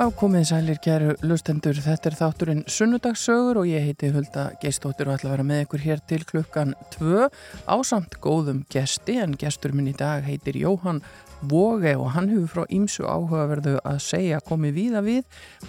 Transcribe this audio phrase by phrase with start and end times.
[0.00, 5.28] Ákomið sælir kæru lustendur, þetta er þátturinn Sunnudagssögur og ég heiti Hulda Geistóttir og ætla
[5.28, 7.26] að vera með ykkur hér til klukkan 2
[7.68, 11.02] á samt góðum gesti en gestur minn í dag heitir Jóhann
[11.40, 15.22] Vóge og hann hefur frá ímsu áhugaverðu að segja komið víða við,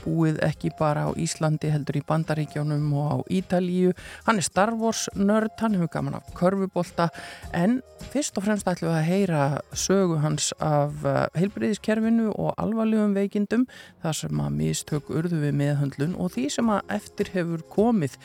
[0.03, 3.93] búið ekki bara á Íslandi heldur í Bandaríkjónum og á Ítalíu.
[4.27, 7.07] Hann er Star Wars nörd, hann hefur gaman af körfubólta
[7.55, 7.79] en
[8.11, 9.41] fyrst og fremst ætlum við að heyra
[9.77, 13.67] sögu hans af uh, heilbreyðiskerfinu og alvarlegum veikindum
[14.03, 18.17] þar sem að mistök urðu við meðhöndlun og því sem að eftir hefur komið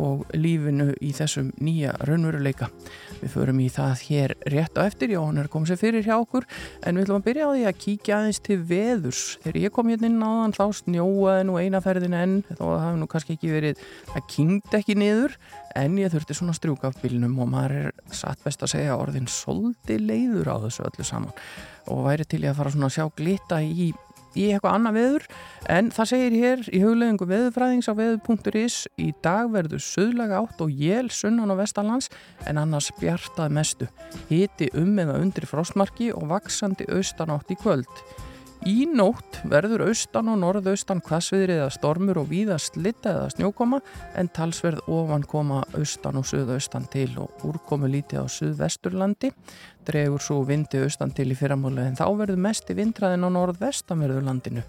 [0.00, 2.70] og lífinu í þessum nýja raunveruleika.
[3.20, 6.16] Við förum í það hér rétt á eftir, já hann er komið sér fyrir hjá
[6.18, 6.48] okkur
[6.88, 9.22] En við ætlum að byrja á því að kíkja aðeins til veðurs.
[9.42, 13.00] Þegar ég kom hérna inn á þann þá snjóaði nú einaferðin enn að það hefði
[13.02, 15.36] nú kannski ekki verið, það kynnt ekki niður
[15.76, 19.28] en ég þurfti svona strjúka af bílnum og maður er satt best að segja orðin
[19.28, 21.36] soldi leiður á þessu öllu saman
[21.92, 23.92] og væri til ég að fara svona að sjá glitta í
[24.36, 25.26] í eitthvað annað veður.
[25.68, 30.72] En það segir hér í hugleðingu veðurfræðings á veður.is í dag verður söðlaga átt og
[30.72, 32.10] jél sunnan á vestalans
[32.46, 33.90] en annars bjartað mestu.
[34.28, 37.88] Hiti um eða undir frostmarki og vaksandi austan átt í kvöld
[38.66, 43.78] Í nótt verður austan og norðaustan hvassviðrið eða stormur og víðast litta eða snjókoma
[44.18, 49.30] en talsverð ofan koma austan og suðaustan til og úrkomu lítið á suðvesturlandi.
[49.86, 54.24] Dregur svo vindi austan til í fyrramáli en þá verður mest í vindraðin á norðvestanverðu
[54.26, 54.66] landinu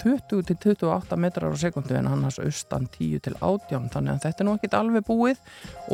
[0.00, 5.06] 20-28 metrar á sekundu en annars austan 10-18 þannig að þetta er nú ekkit alveg
[5.06, 5.40] búið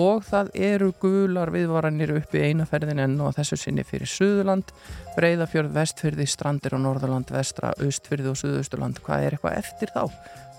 [0.03, 4.73] og það eru gular viðvaranir uppi einaferðin enn og þessu sinni fyrir Suðurland,
[5.17, 9.03] Breiðafjörð, Vestfyrði, Strandir og Norðurland, Vestra, Östfyrði og Suðausturland.
[9.05, 10.05] Hvað er eitthvað eftir þá?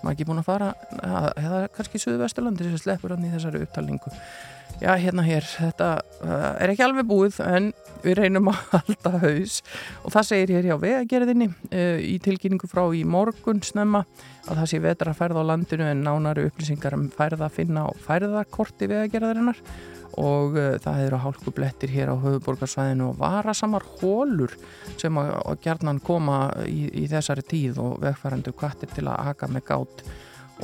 [0.02, 0.68] Maður ekki búin að fara,
[1.02, 4.12] er kannski Suðvesturlandi sem sleppur hann í þessari upptalningu.
[4.78, 5.86] Já, hérna hér, þetta
[6.22, 7.72] uh, er ekki alveg búið en
[8.04, 9.56] við reynum að halda haus.
[10.06, 14.04] Og það segir hér hjá vegagerðinni uh, í tilkynningu frá í morgun snemma
[14.46, 17.92] að það sé vetra ferða á landinu en nánari upplýsingar um færða að finna á
[18.06, 19.58] færðakorti vegagerðarinnar.
[20.22, 24.54] Og uh, það hefur á hálku blettir hér á höfuborgarsvæðinu og varasamar hólur
[24.94, 26.38] sem að, að gerðnan koma
[26.70, 30.06] í, í þessari tíð og vegfærandu kvartir til að aka með gátt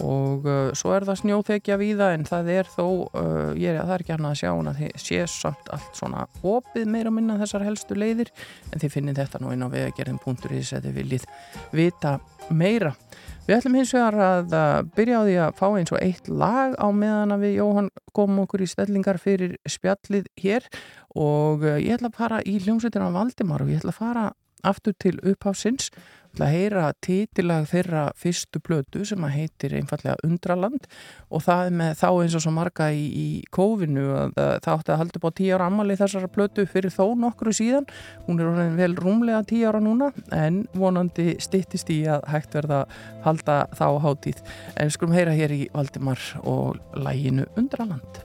[0.02, 4.04] og uh, svo er það snjóþekja víða en það er þó, uh, ég er, er
[4.10, 8.32] hann að sjá en það sé samt allt svona opið meira minna þessar helstu leiðir.
[8.72, 11.28] En þið finnir þetta nú inn á vegagerðin.is eða þið viljið
[11.76, 12.16] vita
[12.50, 12.94] meira.
[13.44, 16.74] Við ætlum hins vegar að uh, byrja á því að fá eins og eitt lag
[16.80, 20.66] á meðan að við Jóhann komum okkur í stellingar fyrir spjallið hér.
[21.14, 24.24] Og uh, ég ætla að fara í hljómsveitina Valdimar og ég ætla að fara
[24.64, 25.90] aftur til upphásins
[26.42, 30.88] að heyra títilag þeirra fyrstu blödu sem að heitir einfallega Undraland
[31.30, 34.34] og það er með þá eins og svo marga í, í kófinu að
[34.64, 37.88] það átti að halda upp á tíu ára ammali þessara blödu fyrir þó nokkru síðan.
[38.26, 42.84] Hún er vel rúmlega tíu ára núna en vonandi stittist í að hægt verða
[43.26, 44.44] halda þá hátíð.
[44.80, 48.22] En skulum heyra hér í Valdimar og læginu Undraland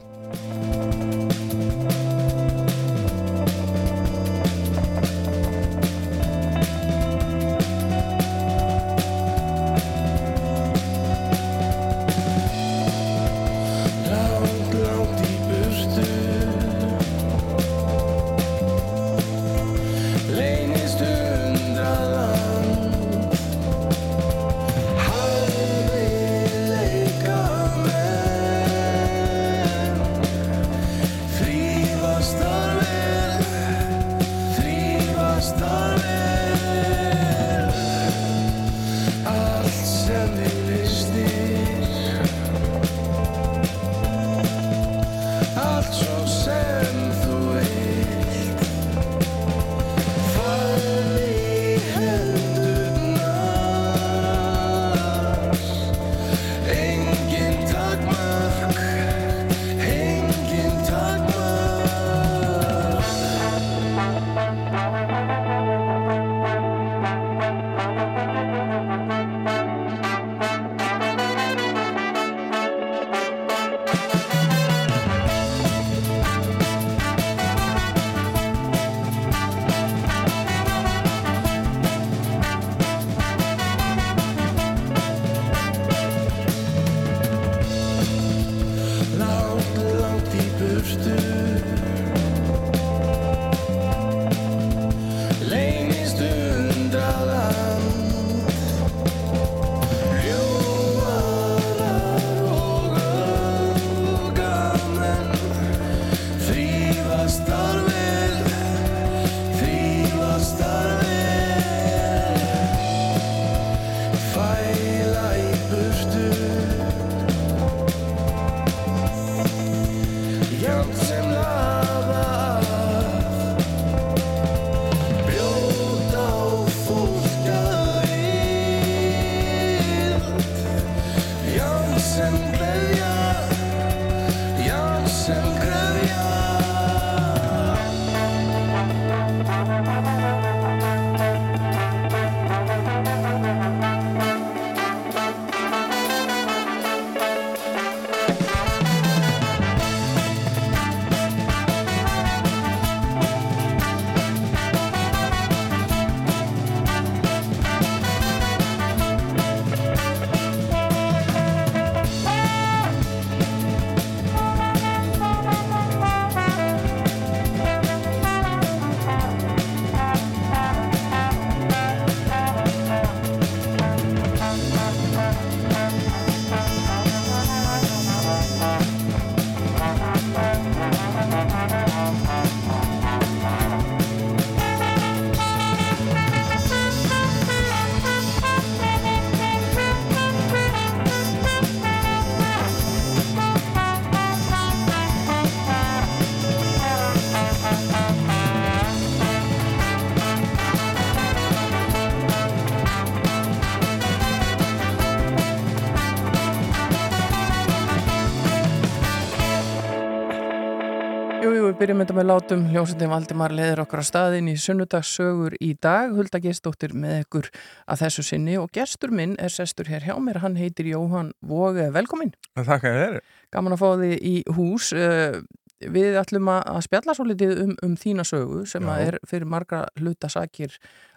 [211.80, 212.64] byrjum þetta með látum.
[212.74, 216.12] Hljómsveitin Valdimar leðir okkar að staðin í sunnudagssögur í dag.
[216.16, 217.48] Hulda gestóttir með ykkur
[217.90, 220.42] að þessu sinni og gestur minn er sestur hér hjá mér.
[220.44, 223.18] Hann heitir Jóhann Vóge, velkomin Þakka þér
[223.56, 224.92] Gaman að fá þið í hús.
[224.94, 225.40] Eh,
[225.80, 228.90] Við ætlum að spjalla svo litið um, um þína sögu sem Já.
[228.92, 230.74] að er fyrir margra hlutasakir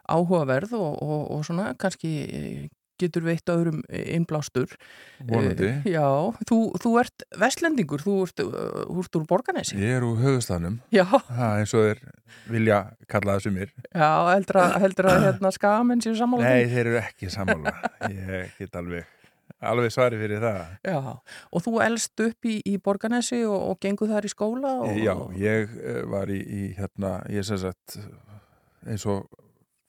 [0.06, 2.68] áhugaverð og, og, og svona kannski eh,
[3.02, 4.72] getur veitt öðrum innblástur.
[5.28, 5.68] Vonandi.
[5.68, 6.06] Eh, Já,
[6.48, 11.06] þú, þú ert vestlendingur, þú ert, þú ert úr Borganesi Ég er úr höfustafnum Já,
[11.52, 12.02] eins og þeir
[12.50, 12.78] vilja
[13.10, 17.00] kalla það sumir já, heldur að, heldur að hérna, skamenn séu sammála Nei, þeir eru
[17.02, 17.74] ekki sammála.
[18.10, 19.10] Ég get alveg
[19.62, 20.60] alveg svari fyrir það.
[20.90, 20.98] Já,
[21.54, 25.14] og þú elst upp í, í Borganesi og, og gengur þar í skóla og, Já,
[25.38, 28.00] ég eh, var í, í hérna, ég sem sagt
[28.88, 29.28] eins og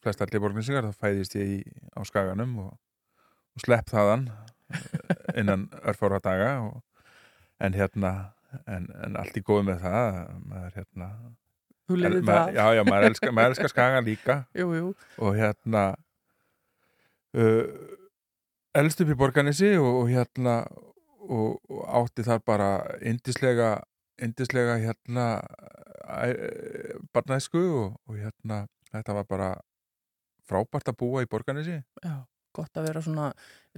[0.03, 1.59] flest allir borginsingar þá fæðist ég í,
[1.95, 2.73] á skaganum og,
[3.53, 4.27] og slepp þaðan
[4.73, 6.81] eh, innan örfára daga og,
[7.63, 8.13] en hérna
[8.67, 10.19] en, en allt í góðu með það
[10.49, 11.09] maður hérna
[11.93, 14.37] lifið maður, já, já, maður elskar, maður elskar skagan líka.
[14.59, 14.89] Jú, jú,
[15.19, 15.83] og hérna
[17.37, 17.65] uh,
[18.79, 20.61] elst upp í Borganesi og, og hérna
[21.23, 22.69] og, og átti þar bara
[23.05, 23.75] indislega
[24.23, 25.27] indislega hérna
[27.15, 29.49] barnæsku og, og hérna þetta var bara
[30.47, 32.15] frábært að búa í Borganesi já,
[32.55, 33.29] gott að vera svona,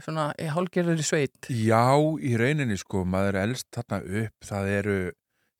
[0.01, 1.49] svona í hálgerður í sveit.
[1.49, 4.99] Já, í rauninni sko, maður elst þarna upp, það eru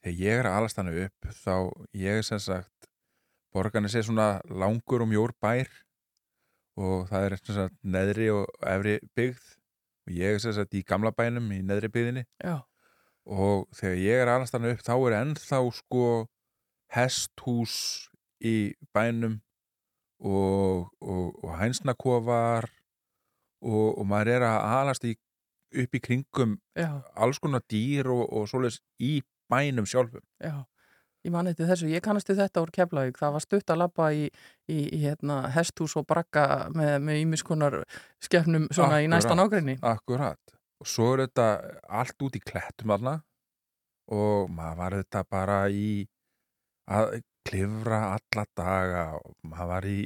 [0.06, 1.56] þegar ég er að alast þarna upp þá
[1.98, 2.90] ég er sem sagt
[3.56, 5.70] Borganesi er svona langur og mjór bær
[6.76, 9.52] og það er sem sagt neðri og efri byggð
[10.06, 12.26] og ég er sem sagt í gamla bænum í neðri byggðinni.
[12.44, 12.60] Já,
[13.26, 16.06] og þegar ég er alast þarna upp þá er ennþá sko
[16.94, 17.78] hesthús
[18.46, 19.40] í bænum
[20.22, 22.70] og, og, og hænsnakofar
[23.62, 25.16] og, og maður er að alast í,
[25.84, 29.20] upp í kringum já, alls konar dýr og, og svoleiðis í
[29.52, 30.24] bænum sjálfum.
[30.42, 30.66] já
[31.26, 34.12] Ég man eftir þessu, ég kannast til þetta úr Keflavík, það var stutt að labba
[34.14, 34.28] í,
[34.70, 37.78] í, í hérna, hesthús og brakka með, með ímiskonar
[38.22, 39.40] skefnum svona í næsta Akkurat.
[39.42, 39.76] nágrinni.
[39.82, 40.54] Akkurat.
[40.84, 41.48] Og svo er þetta
[42.02, 43.16] allt út í klettum alna
[44.14, 45.88] og maður var þetta bara í
[46.94, 47.18] að
[47.50, 50.00] klifra alla daga og maður var í,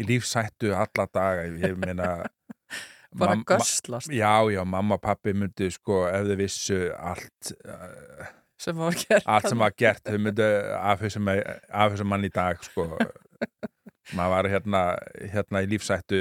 [0.00, 1.46] í lífsættu alla daga.
[1.60, 2.10] Ég meina...
[3.20, 8.28] Bara gösslast Já, já, mamma og pappi myndu sko ef þau vissu allt uh,
[8.60, 9.24] sem var gert.
[9.26, 10.46] allt sem var gert, þau myndu
[10.78, 12.86] afhauðsum mann í dag sko.
[14.16, 14.82] maður var hérna
[15.32, 16.20] hérna í lífsættu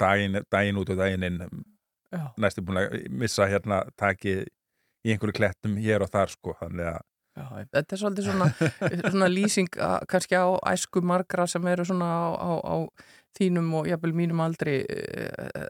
[0.00, 1.38] daginn, daginn út og daginn inn
[2.40, 4.44] næstu búin að missa hérna takið
[5.06, 7.00] í einhverju klettum hér og þar sko, þannig að
[7.38, 8.48] já, þetta er svolítið svona,
[9.12, 12.76] svona lýsing að, kannski á æsku margra sem eru svona á, á, á
[13.38, 15.28] þínum og jafnvel mínum aldri eh,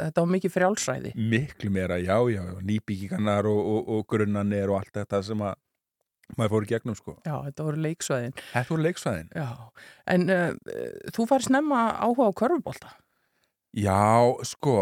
[0.09, 1.13] þetta var mikið frjálsræði.
[1.17, 5.61] miklu meira, já, já, já nýbyggingarnar og, og, og grunnanir og allt þetta sem að
[6.39, 7.15] maður fór í gegnum sko.
[7.27, 8.35] Já, þetta voru leiksvæðin.
[8.53, 9.31] Þetta voru leiksvæðin.
[9.37, 9.49] Já,
[10.15, 10.77] en uh,
[11.13, 12.93] þú fær snemma áhuga á körfubólta.
[13.77, 14.01] Já,
[14.49, 14.77] sko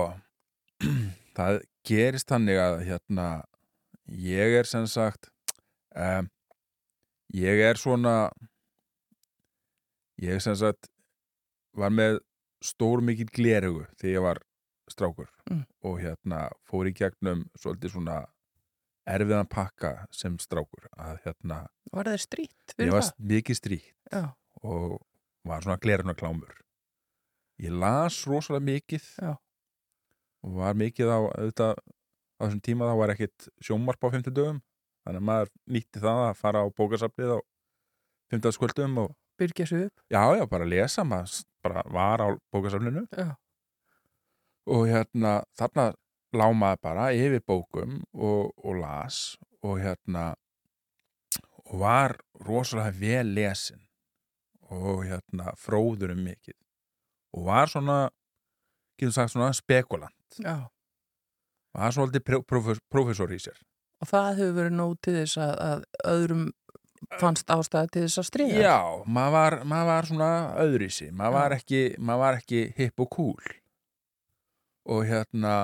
[1.39, 3.29] það gerist þannig að hérna
[4.11, 5.31] ég er sem sagt
[5.95, 6.29] um,
[7.35, 8.31] ég er svona
[10.21, 10.91] ég sem sagt
[11.77, 12.19] var með
[12.65, 14.43] stór mikill glerugu þegar ég var
[14.91, 15.65] strákur Mm.
[15.83, 18.17] og hérna fór í gegnum svolítið svona
[19.11, 21.57] erfiðan pakka sem strákur að hérna
[21.93, 25.01] Var það strýtt ég var mikið stríkt Já, og
[25.45, 26.55] var svona gleruna klámur
[27.59, 29.33] ég las rosalega mikið Já.
[30.45, 31.75] og var mikið á auðvitað,
[32.39, 34.61] á þessum tíma þá var ekkit sjómarp á 50 dögum
[35.04, 37.38] þannig að maður nýtti það að fara á bókasafnið á
[38.35, 40.02] 50 skvöldum og byrgja sig upp.
[40.12, 43.35] já, já, bara lesa maður bara var á bókasafninu Já,
[44.71, 45.87] og hérna þarna
[46.37, 50.35] lámaði bara yfir bókum og, og las og hérna
[51.71, 52.16] og var
[52.47, 53.80] rosalega vel lesin
[54.71, 56.57] og hérna fróður um mikið
[57.35, 57.99] og var svona
[58.99, 60.69] getur sagt svona spekulant já.
[61.75, 61.92] var
[62.23, 63.59] pró- prófes- prófessor í sér
[64.00, 65.83] Og það hefur verið nóg til þess að, að
[66.14, 66.47] öðrum
[67.21, 68.61] fannst ástæði til þess að stríða.
[68.62, 68.76] já,
[69.09, 70.30] maður var, maður var svona
[70.62, 71.80] öðrísi maður var ekki,
[72.23, 73.52] var ekki hipp og cool
[74.90, 75.54] og hérna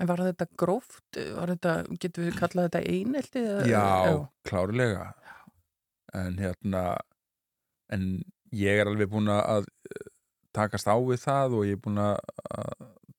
[0.00, 1.02] En var þetta gróft?
[1.36, 3.40] Var þetta, getur við kallað þetta einelti?
[3.44, 5.02] eða- Já, klárlega
[6.16, 6.84] en hérna
[7.92, 8.06] en
[8.52, 10.06] ég er alveg búin að eh,
[10.56, 12.16] takast á við það og ég er búin að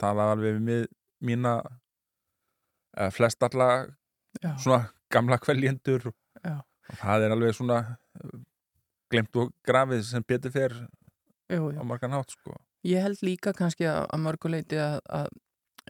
[0.01, 0.87] tala alveg við
[1.21, 1.53] mína
[3.13, 3.69] flest alla
[4.39, 6.11] já, svona gamla kveljendur.
[6.11, 7.77] Og það er alveg svona
[8.19, 8.33] eh,
[9.11, 10.75] glemt og grafið sem betur
[11.51, 12.55] jú, á margan hátt sko.
[12.87, 15.27] Ég held líka kannski að, að mörguleiti að, að,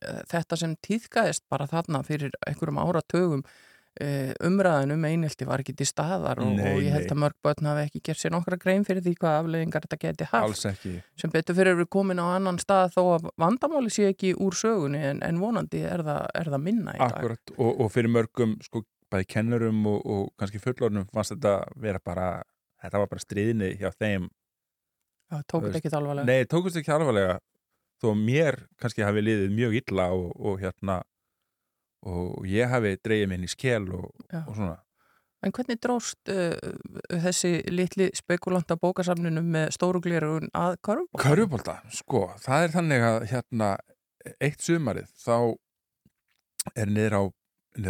[0.03, 3.45] að þetta sem tíðkaðist bara þarna fyrir einhverjum áratögum
[4.00, 7.69] uh, umræðinum einhelti var ekki til staðar og, Nei, og ég held að mörg börn
[7.71, 10.88] hafi ekki gert sér nokkra grein fyrir því hvað afleiðingar þetta geti haft.
[11.19, 15.03] Sem betur fyrir við komin á annan stað þó að vandamáli sé ekki úr sögunni
[15.12, 17.19] en, en vonandi er það, er það minna í dag.
[17.19, 22.03] Akkurat, og, og fyrir mörgum sko, bæði kennurum og, og kannski fullornum fannst þetta vera
[22.03, 22.31] bara
[22.81, 24.27] þetta var bara stríðni hjá þeim.
[25.31, 26.27] Já, tók Þú þetta ekki alvarlega.
[26.27, 27.39] Nei, tókust ekki alvarlega
[28.01, 31.01] þó mér kannski hafi liðið mjög illa og, og hérna
[32.08, 34.10] og ég hafi dreigið minn í skel og,
[34.46, 34.77] og svona.
[35.41, 36.53] En hvernig dróst uh,
[37.24, 41.24] þessi litli spekulanta bókasafninu með stóruglérun að körfbók?
[41.24, 43.72] Körfubólta, sko, það er þannig að hérna
[44.38, 45.38] eitt sumarið þá
[46.77, 47.24] er niður á,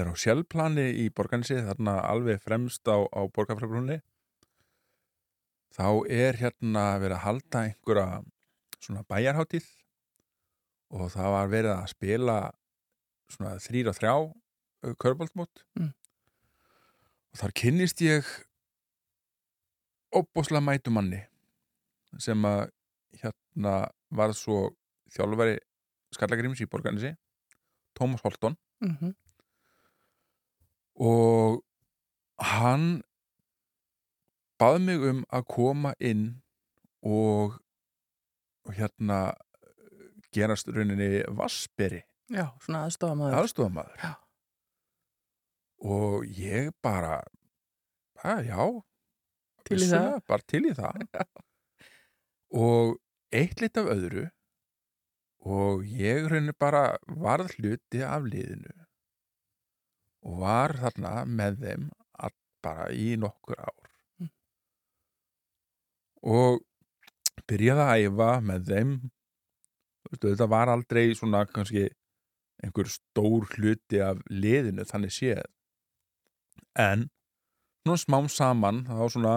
[0.08, 4.00] á sjálfplani í borgansið, þarna alveg fremst á, á borgarfræbrunni
[5.76, 8.22] þá er hérna verið að halda einhverja
[8.82, 9.68] svona bæjarhátíð
[10.92, 12.38] og það var verið að spila
[13.32, 14.14] svona þrýr og þrjá
[15.02, 15.92] körfubóltmót Mm.
[17.32, 18.26] og þar kynnist ég
[20.12, 21.22] óbúslega mætu manni
[22.20, 22.72] sem að
[23.22, 23.76] hérna
[24.12, 24.72] var svo
[25.16, 25.60] þjálfari
[26.12, 27.14] Skallagrims í borganessi
[28.00, 29.14] Tómas Holton Mm -hmm.
[30.96, 31.64] og
[32.40, 33.04] hann
[34.60, 36.42] bað mig um að koma inn
[37.04, 37.60] og,
[38.66, 39.34] og hérna
[40.34, 43.38] gerast rauninni vassberi Já, svona aðstofamaður.
[43.42, 44.12] aðstofamaður Já.
[45.96, 47.22] og ég bara
[48.24, 48.62] að, já.
[49.66, 51.02] Til í vissulega, bara til í það.
[52.62, 52.98] Og
[53.32, 54.26] eitt lit af öðru.
[55.42, 58.74] Og ég rauninni bara varð hluti af liðinu.
[60.28, 61.88] Og var þarna með þeim
[62.62, 63.88] bara í nokkur ár.
[64.22, 64.30] Mm.
[66.22, 66.62] og
[67.50, 68.92] byrjaði að æfa með þeim.
[70.12, 71.88] Þetta var aldrei svona kannski
[72.62, 75.44] einhver stór hluti af liðinu þannig séð.
[76.78, 77.10] En
[77.82, 79.36] svona smám saman þá svona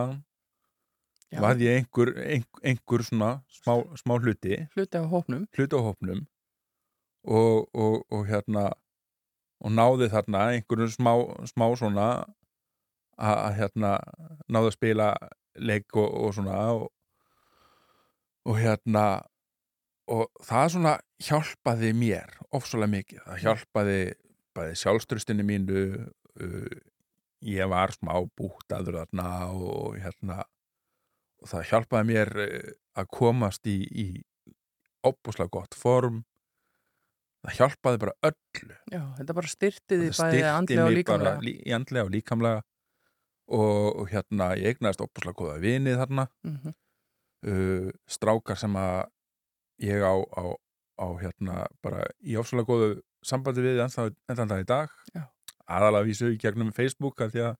[1.32, 2.12] Já, var ég einhver,
[2.62, 4.60] einhver, svona smá, smá hluti.
[4.76, 5.46] Hluti af hópnum.
[5.56, 6.26] hluti á hópnum.
[7.24, 8.70] Og, og, og hérna
[9.64, 11.12] og náði þarna einhverjum smá,
[11.48, 12.08] smá svona
[13.16, 13.92] að að, hérna
[14.50, 15.08] náði að spila
[15.54, 16.88] leik og, og svona og,
[18.44, 19.04] og hérna
[20.12, 20.94] og það svona
[21.24, 24.00] hjálpaði mér ofsalega mikið, það hjálpaði
[24.54, 26.74] bæði sjálfströstinni mínu uh,
[27.44, 30.44] ég var smá bútaður þarna og hérna
[31.42, 32.70] og það hjálpaði mér uh,
[33.00, 34.06] að komast í, í
[35.04, 36.22] opbúslega gott form.
[37.44, 38.76] Það hjálpaði bara öllu.
[38.88, 41.42] Já, þetta bara styrtiði bæði andlega og líkamlega.
[41.44, 42.62] lí, í andlega og líkamlega.
[43.52, 46.24] Og, og hérna ég eignaðist opbúslega góða vinið þarna.
[46.46, 46.76] Mm -hmm.
[47.50, 49.02] uh, strákar sem að
[49.84, 50.44] ég á, á,
[51.00, 52.90] á hérna bara í ofsalega góðu
[53.24, 54.96] sambandi við ennþá enn dag í dag
[55.64, 57.54] aðalega vísu í gegnum Facebook að því að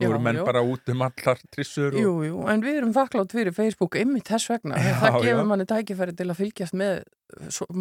[0.00, 0.44] nú eru menn já.
[0.48, 4.24] bara út um allar trissur og, Jú, jú, en við erum þakklátt fyrir Facebook ymmið
[4.30, 4.80] þess vegna.
[4.80, 5.48] Já, það gefur já.
[5.50, 7.02] manni tækifæri til að fylgjast með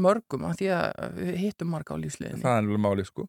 [0.08, 2.44] mörgum að því að við hittum marga á lífsliðinni.
[2.44, 3.27] það er alveg máli sko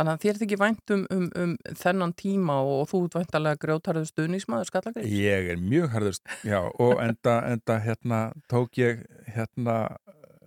[0.00, 3.60] Þannig að þér þykir vænt um, um, um þennan tíma og, og þú ert væntalega
[3.60, 5.10] grjótarðu stuðnismæður skallagreif.
[5.12, 9.02] Ég er mjög harðust, já, og enda, enda hérna tók ég
[9.34, 9.74] hérna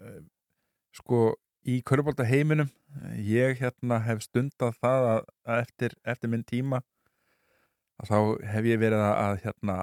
[0.01, 0.23] eh,
[0.97, 1.35] sko
[1.69, 2.71] í körubólta heiminum
[3.21, 6.81] ég hérna hef stundað það að, að eftir, eftir minn tíma
[8.01, 8.17] að þá
[8.55, 9.77] hef ég verið að, að hérna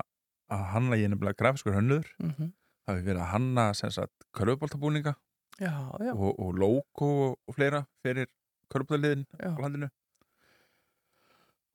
[0.50, 2.52] að hanna ég nefnilega grafiskur hönnur Mm -hmm.
[2.82, 5.14] þá hef ég verið að hanna sem sagt körubóltabúninga
[5.62, 8.26] og, og logo og, og fleira fyrir
[8.72, 9.50] körubóltaliðin já.
[9.50, 9.88] á landinu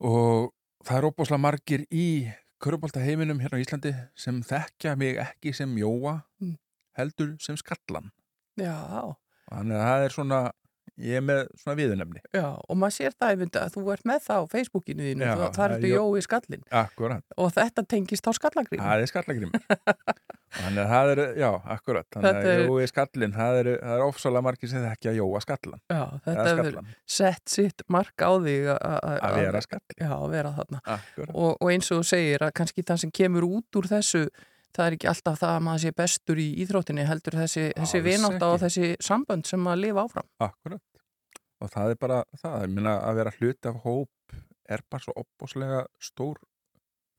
[0.06, 0.52] og
[0.86, 2.08] það er óbúslega margir í
[2.64, 6.58] körubólta heiminum hérna á Íslandi sem þekkja mig ekki sem Jóa Mm.
[6.98, 8.12] heldur sem Skallan
[8.60, 8.76] Já,
[9.52, 10.40] þannig að það er svona
[10.98, 14.22] ég er með svona viðunefni já, og maður sér það einmitt að þú ert með
[14.28, 17.26] það á Facebookinu þínu, Já, það, það það er er þetta Jó- Jói skallin akkurat,
[17.38, 18.82] og þetta tengist á skallagreif.
[18.86, 19.52] það er Skallagrim
[20.56, 24.04] þannig að það er, já, akkurat þannig að er- Jói Skallin, það er, það er
[24.06, 28.70] ofsalega margir sem þekkja Jóa Skallan Já, þetta hefur Skallan, sett sitt mark á þig
[28.72, 30.82] að- að að vera Skallin Já, að vera þarna.
[31.36, 34.24] Og, og eins og þú segir að kannski það sem kemur út úr þessu
[34.76, 38.08] það er ekki alltaf það að maður sé bestur í íþróttinni heldur þessi, þessi Alls
[38.10, 40.30] vinátt og þessi sambönd sem að lifa áfram.
[40.44, 40.84] akkurat
[41.64, 44.40] og það er bara það, ég minna að vera hluti af hóp
[44.76, 46.42] er bara svo opbóslega stór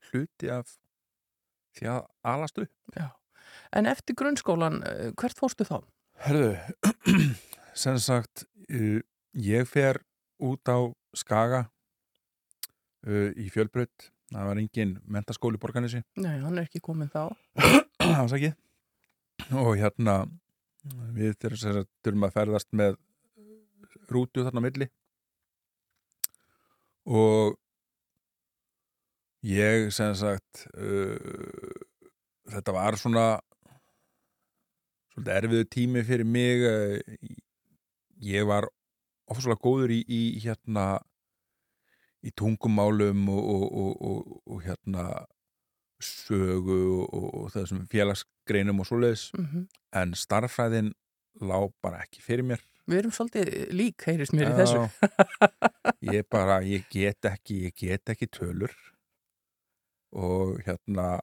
[0.09, 0.75] hluti af
[1.77, 3.09] því að alast upp Já.
[3.71, 5.79] En eftir grunnskólan, eh, hvert fórstu þá?
[6.23, 6.51] Herðu,
[7.83, 8.99] sem sagt uh,
[9.33, 10.01] ég fer
[10.43, 11.67] út á Skaga
[13.07, 17.29] uh, í fjölbraut það var engin mentaskóli borganessi Nei, hann er ekki komin þá.
[18.21, 18.55] ásakið
[19.55, 20.21] og hérna
[21.15, 22.97] við þurfum að ferðast með
[24.11, 24.87] rútu þarna milli.
[27.07, 27.55] Og
[29.47, 31.77] ég sem sagt uh,
[32.51, 33.27] þetta var svona
[35.13, 36.65] svolítið erfiðu tími fyrir mig.
[38.23, 38.67] Ég var
[39.27, 40.97] ofsvöldlega góður í, í hérna
[42.25, 45.07] í tungumálum og, og, og, og hérna
[46.03, 49.31] sögu og þessum félagsgreinum og svoleiðis.
[49.37, 49.67] Mm -hmm.
[50.01, 50.93] en starffræðin
[51.41, 52.61] lá bara ekki fyrir mér.
[52.87, 54.83] Við erum svolítið lík, heyrist mér í þessu.
[56.15, 58.71] Ég bara, ég get ekki ég get ekki tölur.
[60.11, 61.19] Og hérna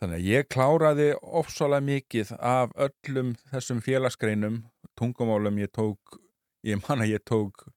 [0.00, 4.64] þannig að ég kláraði ofsalega mikið af öllum þessum félagsgreinum
[4.98, 5.58] tungumálum.
[5.58, 6.18] Ég tók
[6.66, 7.68] ég man að ég tók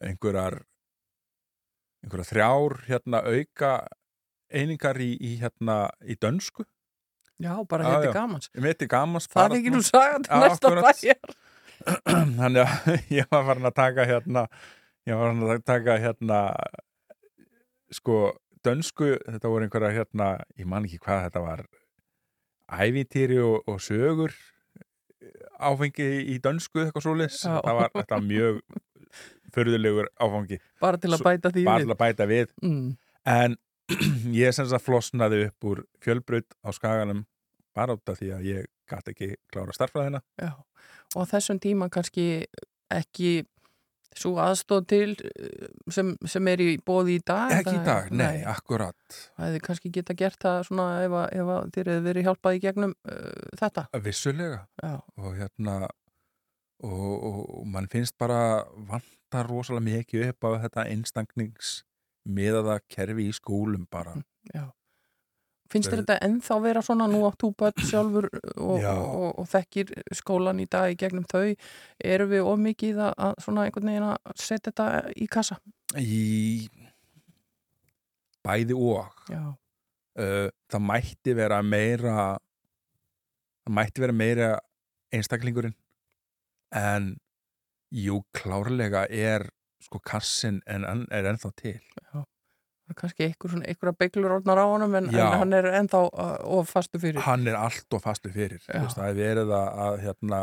[0.00, 0.62] einhverjar
[2.04, 3.72] einhverjar þrjár hérna auka
[4.54, 6.66] einingar í, í hérna í dönsku.
[7.42, 11.34] Já, bara þetta er gamans Þetta er gamans Það er ekki nú sagand næsta bæjar.
[12.38, 14.44] Þannig að ég var farin að taka hérna
[15.04, 16.40] ég var farin að taka hérna
[17.94, 18.18] sko
[18.64, 21.64] dönsku, þetta voru einhverja hérna, ég man ekki hvað þetta var
[22.84, 24.32] ævintýri og, og sögur
[25.60, 27.04] áfengi í dönsku eitthvað
[27.44, 28.62] var, þetta var mjög
[29.54, 30.60] förðulegur áfangi.
[30.82, 32.52] Bara til að bæta því bara til að bæta við.
[32.62, 32.90] Mm.
[33.24, 33.56] en
[34.44, 37.24] ég sem sagt flosnaði upp úr fjölbrut á skaganum
[37.76, 40.52] bara út af því að ég gæti ekki klára starfræðina Já.
[41.16, 42.46] og þessum tíma kannski
[42.92, 43.44] ekki
[44.14, 48.22] svo aðstóð til eh, sem, sem er í bóði í dag ekki í dag, nei,
[48.22, 49.18] nei, akkurat.
[49.34, 52.94] Það hefði kannski geta gert það svona ef, ef þér hefði verið hjálpað í gegnum
[52.94, 53.86] uh, þetta.
[54.04, 54.60] Vissulega.
[54.78, 54.94] Já.
[55.18, 55.78] og hérna
[56.84, 63.86] og, og, mann finnst bara vantar rosalega mikið upp á þetta einstankningsmiðaða kerfi í skólum
[63.90, 64.16] bara.
[64.52, 64.68] Já.
[65.72, 69.90] Finnst þér þetta ennþá vera svona nú átt þú börn sjálfur og, og, og þekkir
[70.14, 71.54] skólan í dag í gegnum þau
[72.04, 75.58] eru við of mikið að svona einhvern veginn að setja þetta í kassa?
[75.98, 76.68] Í
[78.44, 79.24] bæði og.
[80.14, 82.14] Uh, það mætti vera meira
[83.64, 84.50] það mætti vera meira
[85.10, 85.74] einstaklingurinn
[86.74, 87.14] en
[87.94, 89.48] jú klárlega er
[89.84, 91.80] sko kassin en er ennþá til.
[92.12, 92.24] Já
[92.92, 97.22] kannski einhverja beiglur orðnar á honum en, en hann er ennþá uh, of fastu fyrir.
[97.24, 98.60] Hann er allt of fastu fyrir.
[98.60, 100.40] Vist, það er verið að, að hérna,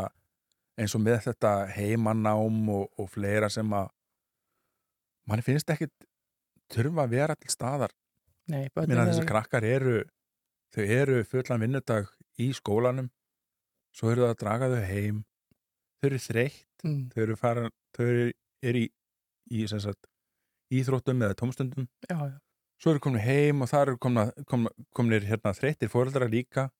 [0.80, 3.92] eins og með þetta heimanám og, og fleira sem að
[5.30, 5.86] mann finnst ekki
[6.72, 7.94] þurfa að vera til staðar.
[8.50, 10.00] Minna þessar krakkar eru
[10.74, 12.08] þau eru fullan vinnudag
[12.42, 13.12] í skólanum
[13.94, 15.20] svo eru það að draga þau heim
[16.02, 17.02] þau eru þreytt mm.
[17.12, 18.24] þau eru, fara, þau eru,
[18.66, 18.88] eru í,
[19.54, 20.08] í sagt,
[20.74, 21.86] íþróttum eða tómstundum.
[22.08, 22.36] Já, já.
[22.82, 26.70] svo eru komin heim og það eru komin, komin, komin hérna þreyttir fóröldra líka.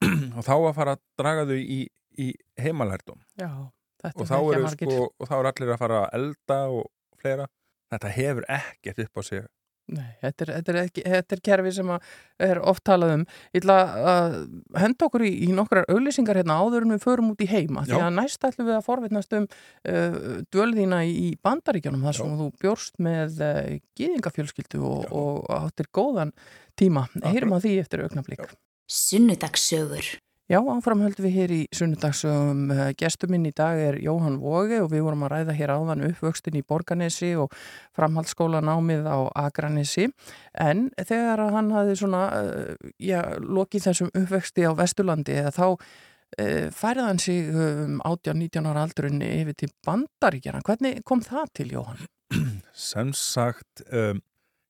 [0.38, 1.82] Og þá að fara að draga þau í,
[2.16, 3.18] í heimalærdum
[4.08, 6.86] og þá eru sko, og þá eru allir að fara að elda og
[7.20, 7.46] fleira.
[7.92, 9.42] Þetta hefur ekkert upp á sig
[9.90, 11.92] Nei, þetta er, þetta, er ekki, þetta er kerfi sem
[12.46, 13.24] er oft talað um.
[13.50, 13.76] Ég ætla
[14.12, 14.36] að
[14.82, 17.84] henda okkur í, í nokkrar auðlýsingar hérna áður en við förum út í heima.
[17.88, 17.96] Já.
[17.96, 20.16] Því að næst ætlum við að forvitnast um uh,
[20.54, 22.38] dvölðina í bandaríkjónum þar sem Já.
[22.40, 23.60] þú bjórst með uh,
[23.98, 26.34] gýðingafjölskyldu og, og áttir góðan
[26.78, 27.08] tíma.
[27.26, 28.50] Heyrum að því eftir auknablík.
[28.90, 30.14] Sunnudagsögur
[30.50, 32.64] Já, áframhöldum við hér í sunnudagsum.
[32.74, 36.58] Eh, gestuminn í dag er Jóhann Vóge og við vorum að ræða hér áðan uppvöxtin
[36.58, 37.54] í Borganesi og
[37.94, 40.08] framhaldsskóla námið á Agranesi.
[40.58, 45.66] En þegar hann hafði svona, eh, já, lokið þessum uppvöxti á Vesturlandi eða þá
[46.38, 50.62] e, færið hann sig um 18-19 ára aldurinn yfir til bandaríkjana.
[50.66, 52.06] Hvernig kom það til Jóhann?
[52.74, 54.20] Sem sagt, um,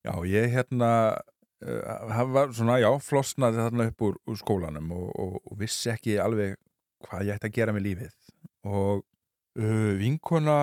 [0.04, 1.20] já, ég hérna
[1.60, 5.92] það uh, var svona, já, flosnaði þarna upp úr, úr skólanum og, og, og vissi
[5.92, 6.56] ekki alveg
[7.04, 8.16] hvað ég ætti að gera með lífið.
[8.70, 9.02] Og
[9.60, 10.56] uh, vinkona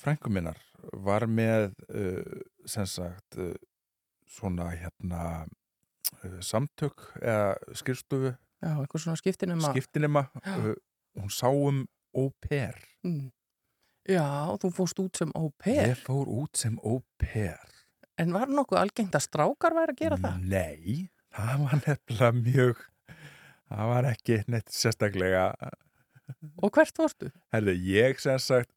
[0.00, 0.60] frænguminnar
[1.04, 2.40] var með uh,
[2.70, 3.54] sem sagt uh,
[4.30, 8.34] svona hérna uh, samtök eða skrifstofu.
[8.64, 9.74] Já, eitthvað svona skiptinema.
[9.74, 10.74] Skiptinema, uh,
[11.18, 12.78] hún sá um au pair.
[13.04, 13.32] Mm.
[14.06, 15.94] Já, þú fórst út sem au pair.
[15.94, 17.73] Ég fór út sem au pair
[18.20, 20.42] En var nokkuð algengt að strákar væri að gera það?
[20.46, 22.82] Nei, það var nefnilega mjög,
[23.72, 25.46] það var ekki neitt sérstaklega.
[26.62, 27.30] Og hvert vorstu?
[27.52, 28.70] Herðu, ég sem sagt,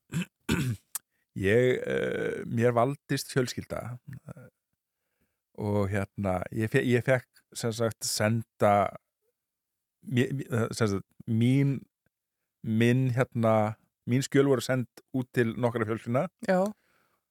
[1.48, 4.48] ég, uh, mér valdist fjölskylda uh,
[5.62, 8.74] og hérna, ég, fe ég fekk sem sagt senda,
[10.12, 10.34] eh,
[10.76, 11.78] sem sagt, mín,
[12.66, 13.78] minn hérna,
[14.10, 16.28] mín skjöl voru sendt út til nokkara fjölskyldina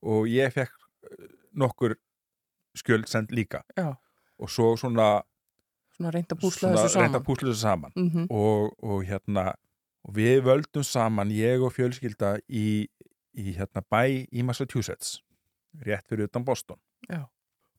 [0.06, 0.74] og ég fekk
[1.56, 1.96] nokkur
[2.76, 3.94] skjöld send líka Já.
[4.38, 5.22] og svo svona
[5.96, 7.92] svona reynda púsla þessu saman, þessu saman.
[7.96, 8.26] Mm -hmm.
[8.30, 9.54] og, og hérna
[10.04, 12.86] og við völdum saman, ég og fjölskylda í,
[13.34, 15.22] í hérna bæ í Massachusetts
[15.84, 17.26] rétt fyrir utan Boston Já.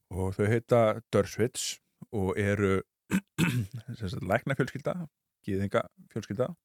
[0.09, 1.79] og þau heita Derswitz
[2.11, 2.81] og eru
[4.31, 5.07] lækna fjölskylda
[5.45, 6.55] gýðinga fjölskylda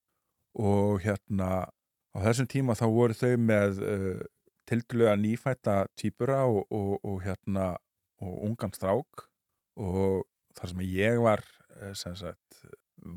[0.54, 1.68] og hérna
[2.12, 4.20] á þessum tíma þá voru þau með uh,
[4.72, 7.74] tildulega nýfætta týpura og, og, og hérna
[8.22, 9.26] og ungan strák
[9.82, 10.24] og
[10.56, 11.44] þar sem ég var
[11.82, 12.64] uh, sem sagt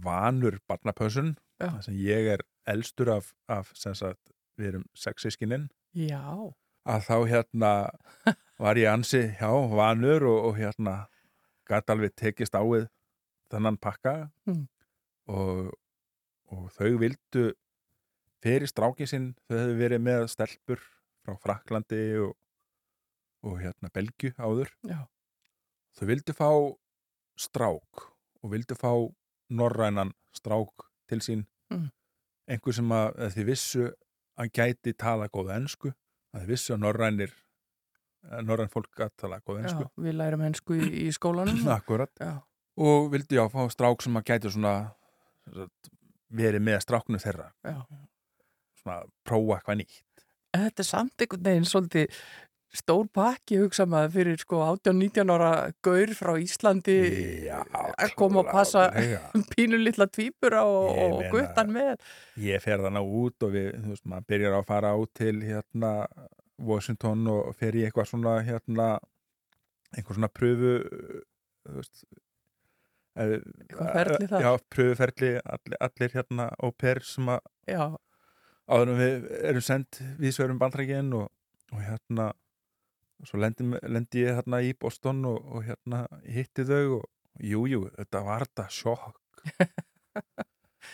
[0.05, 1.69] vanur barnapössun Já.
[1.71, 6.21] þar sem ég er elstur af, af sem sagt við erum sexiskininn Já,
[6.85, 7.71] að þá hérna
[8.59, 10.95] var ég ansi, já, vanur og, og hérna
[11.69, 12.89] gæti alveg tekist á við
[13.53, 14.15] þannan pakka
[14.45, 14.65] Mm.
[15.31, 15.71] og,
[16.53, 17.45] og þau vildu
[18.45, 20.81] fyrir strákið sinn, þau hefðu verið með stelpur
[21.25, 22.35] frá Fraklandi og,
[23.45, 24.71] og hérna Belgju áður.
[24.85, 25.01] Já,
[25.97, 26.49] þau vildu fá
[27.39, 28.05] strák
[28.43, 28.91] og vildu fá
[29.49, 31.45] norrænan strák til sín.
[31.73, 31.89] Mm.
[32.45, 33.85] einhver sem að, að þið vissu
[34.37, 35.89] að gæti tala góða ensku
[36.35, 37.33] að þið vissu að norrænir
[38.45, 39.87] norræn fólk að tala góða já, ensku.
[40.01, 41.63] við lærum hensku í, í skólanum.
[41.77, 42.35] akkurat Já,
[42.77, 44.75] og vildu já fá strák sem að gæti svona
[46.35, 47.51] verið með stráknu þeirra.
[47.65, 47.79] Já.
[48.81, 50.01] svona prófa eitthvað nýtt
[50.63, 52.19] Þetta er samt einhvern veginn svolítið
[52.75, 55.51] stór pakki hugsa maður fyrir sko 18-19 ára
[55.85, 56.95] gaur frá Íslandi
[57.47, 58.87] já, að koma og passa
[59.53, 62.03] pínu litla tvíbura og, og guttan með.
[62.41, 65.93] ég fer þannig út og við, þú veist, maður byrjar að fara út til hérna
[66.55, 68.91] Washington og fer í eitthvað svona hérna
[69.95, 70.75] einhver svona pröfu
[71.65, 72.05] þú veist
[73.15, 74.47] eh, Eitthvað ferli þar?
[74.47, 77.45] Já, pröfuferli, allir, allir hérna og per sem að
[78.69, 81.29] áður en við erum sendt við sverum bandrækinn og,
[81.73, 82.31] og hérna
[83.15, 87.05] og svo lendi, lendi ég hérna í Boston og, og hérna hitti þau og
[87.43, 89.21] jú, jú, þetta var þetta sjokk.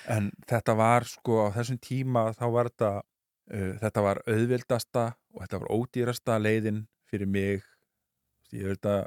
[0.09, 5.03] En þetta var sko á þessum tíma þá var þetta uh, þetta var auðvildasta
[5.35, 7.65] og þetta var ódýrasta leiðin fyrir mig.
[8.55, 9.03] Ég veit að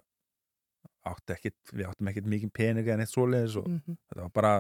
[1.09, 4.53] átti ekkit, við áttum ekkit mikið pening en eitt svoleiðis og mm þetta var bara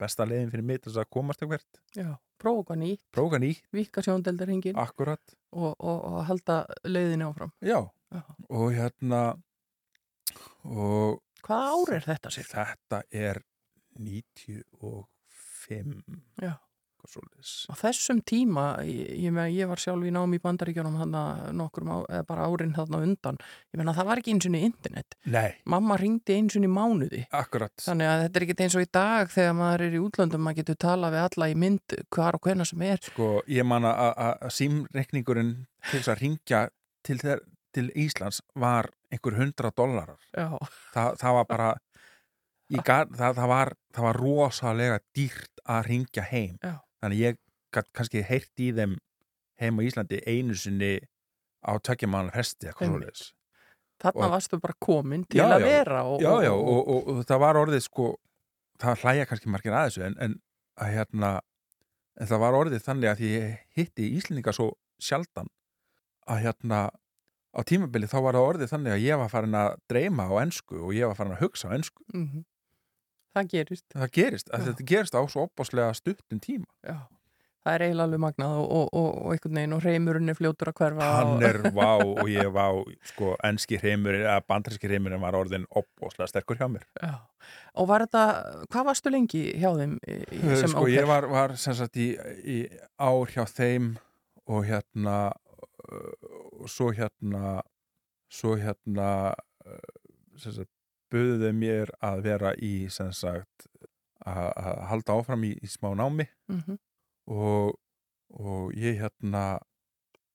[0.00, 1.64] besta leiðin fyrir mig til þess að komast eitthvað
[1.96, 5.22] já, prófa nýtt, prófa nýtt, vika sjóndeldarhingin akkurat
[5.52, 7.52] og, og, og halda leiðinni áfram.
[7.64, 8.22] Já, Já.
[8.48, 9.22] og hérna
[10.64, 12.46] og Hvað ár er þetta sér?
[12.50, 13.40] þetta er
[14.00, 14.64] 95
[16.42, 16.52] Já.
[17.70, 22.46] Á þessum tíma, ég, ég, var sjálf í nám í bandaríkjónum hann á, eða bara
[22.48, 23.38] árin þarna undan,
[23.72, 25.16] ég meina það var ekki eins og internet.
[25.24, 27.22] Nei, Mamma ringdi eins og í mánuði.
[27.32, 30.44] akkurat Þannig að þetta er ekki eins og í dag þegar maður er í útlöndum,
[30.44, 32.98] maður getur talað við alla í mynd hvar og hvena sem er.
[33.02, 35.54] sko, ég man að- að að símreikningurinn
[35.90, 36.68] til þess að ringja
[37.02, 37.40] til, þeir,
[37.72, 40.58] til Íslands var einhver hundra dollarar Já,
[40.94, 41.70] Þa, það var bara
[42.84, 46.76] gat, það, það, var, það var rosalega dýrt að ringja heim Já.
[47.02, 47.38] Þannig ég
[47.74, 48.96] gat kannski heyrt í þeim
[49.60, 50.92] heim á Íslandi einu sinni
[51.64, 51.72] á
[52.80, 52.90] Einmitt.
[52.90, 53.26] svoleiðis
[54.00, 55.66] þarna varstu bara komin til Já, að já.
[55.68, 55.98] vera.
[56.08, 58.06] Og, já, já, og, og, og það var orðið sko,
[58.80, 60.36] það hlæja kannski margir að þessu en, en
[60.80, 61.32] að hérna
[62.20, 65.50] en það var orðið þannig að ég hitti Íslendinga svo sjaldan
[66.30, 66.80] að hérna
[67.50, 70.80] á tímabili þá var það orðið þannig að ég var farin að dreyma á ensku
[70.80, 72.44] og ég var farin að hugsa á ensku Mhm.
[73.36, 73.86] Það gerist.
[73.94, 77.06] það gerist, þetta gerist á svo opbáslega stuttum tíma Já.
[77.60, 80.70] Það er eiginlega alveg magnað og, og, og, og einhvern veginn og reymurinn er fljótur
[80.70, 81.08] að hverfa.
[81.18, 82.64] hann er vá og ég vá
[83.10, 87.18] sko, enski hreimurinn, eða bandræski hreimurinn var orðin opbáslega sterkur hjá mér Já.
[87.76, 88.24] Og var þetta,
[88.72, 89.98] hvað varstu lengi hjá þeim
[90.56, 92.58] sem sko, au ég var, var sem sagt í, í
[92.96, 93.92] ár hjá þeim
[94.50, 95.18] og hérna
[96.70, 97.60] svo hérna
[98.30, 99.34] svo hérna
[100.40, 100.72] sem sagt
[101.10, 103.66] buðu þau mér að vera í sem sagt
[104.26, 106.78] að halda áfram í, í smá námi Mhm.
[107.28, 107.74] og,
[108.36, 109.60] og ég hérna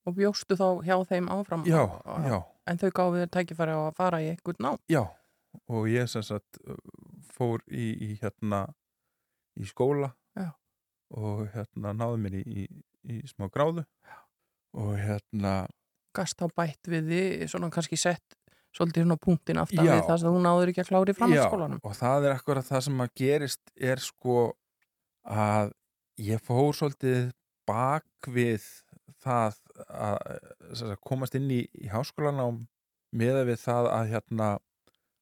[0.05, 1.63] Og bjóstu þá hjá þeim áfram?
[1.65, 4.77] já, Og- já, En þau gáðu þér tækifæri á að fara í einhvern ná?
[4.89, 5.03] já
[5.69, 6.57] og ég sem sagt
[7.37, 8.73] fór í, í hérna
[9.57, 10.51] í skóla Já.
[11.11, 12.67] og hérna náði mér í, í,
[13.05, 13.85] í smá gráðu
[14.73, 15.67] og hérna
[16.15, 18.35] Gast þá bætt við því, svona kannski sett
[18.75, 21.79] svolítið svona punktin aftan við það sem hún áður ekki að klára í framhaldsskólanum.
[21.81, 24.37] Já, og það er akkurat það sem að gerist er sko
[25.25, 25.73] að
[26.25, 27.23] ég fór svolítið
[27.65, 28.67] bak við
[29.25, 29.57] það
[29.89, 30.19] að,
[30.77, 32.61] sagt, komast inn í, í háskólanám
[33.15, 34.51] með við það að hérna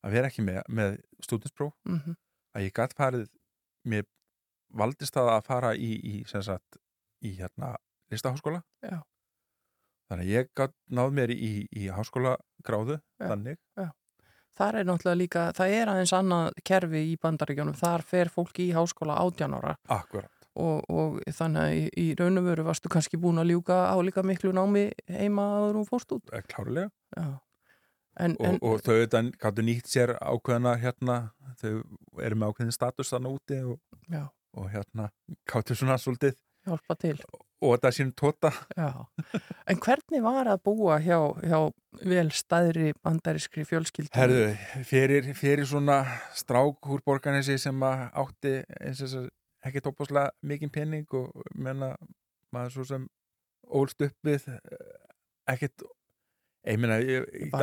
[0.04, 2.18] að vera ekki með, með stúdinspróf Mm
[2.54, 3.30] að ég gætt farið
[3.90, 4.04] mér
[4.74, 6.78] valdist það að fara í, í sagt,
[7.26, 7.76] í hérna
[8.14, 9.02] listaháskóla Já.
[10.10, 10.50] Þannig að ég
[10.94, 13.28] náð mér í, í háskóla gráðu Já.
[13.28, 13.60] þannig.
[14.54, 18.76] Þar er náttúrulega líka, það er aðeins annað kerfi í bandaríkjónum, þar fer fólki í
[18.76, 19.16] háskóla
[19.90, 20.30] akkurat.
[20.54, 23.98] Og, og þannig að í, í raun og veru varstu kannski búin að ljúka á
[24.06, 26.30] líka miklu námi heima að þú fórst út.
[26.30, 26.92] Eh, klárlega.
[27.18, 31.18] En, og, en, og þau auðvitað gáttu nýtt sér ákveðna hérna,
[31.58, 31.72] þau
[32.22, 33.80] eru með ákveðin status þannig úti og,
[34.54, 35.10] og hérna
[35.50, 36.38] gáttu svona svolítið
[36.68, 37.18] hjálpa til.
[37.64, 39.06] Og þetta sínum tóta Já,
[39.72, 41.60] en hvernig var að búa hjá, hjá
[42.04, 44.12] vel staðri bandarískri fjölskyldu?
[44.18, 44.50] Herðu,
[44.90, 46.02] fyrir, fyrir svona
[46.36, 48.60] strák úr borganessi sem átti
[49.64, 51.94] ekki tópáslega mikinn pening og menna
[52.54, 53.08] maður svo sem
[53.74, 54.90] ólst upp við eh,
[55.54, 55.86] ekkit
[56.64, 56.96] ég meina,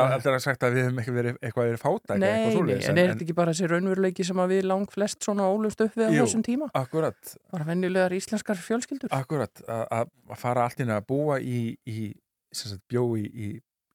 [0.04, 2.88] aldrei að sagt að við hefum ekki verið eitthvað verið fátæk Nei, eitthvað nei, svoleiðis,
[2.90, 5.96] en er þetta ekki bara þessi raunveruleiki sem að við lang flest svona ólust upp
[5.96, 6.24] við á Jú.
[6.26, 6.68] þessum tíma?
[6.76, 9.08] Akkurat, Bara venjulegar íslenskar fjölskyldur?
[9.16, 12.12] akkurat að, fara allt inn að búa í, í
[12.52, 13.48] sagt, bjó í, í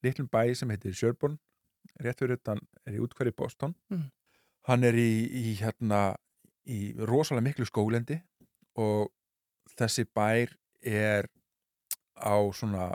[0.06, 1.38] litlum bæ sem heitir Sjörbón
[2.02, 4.10] rétt fyrir utan, er í útkværi Boston Mm.
[4.68, 6.16] hann er í, í hérna
[6.66, 8.18] í rosalega miklu skólendi
[8.82, 9.12] og
[9.78, 10.50] þessi bær
[10.82, 11.30] er
[12.18, 12.90] á svona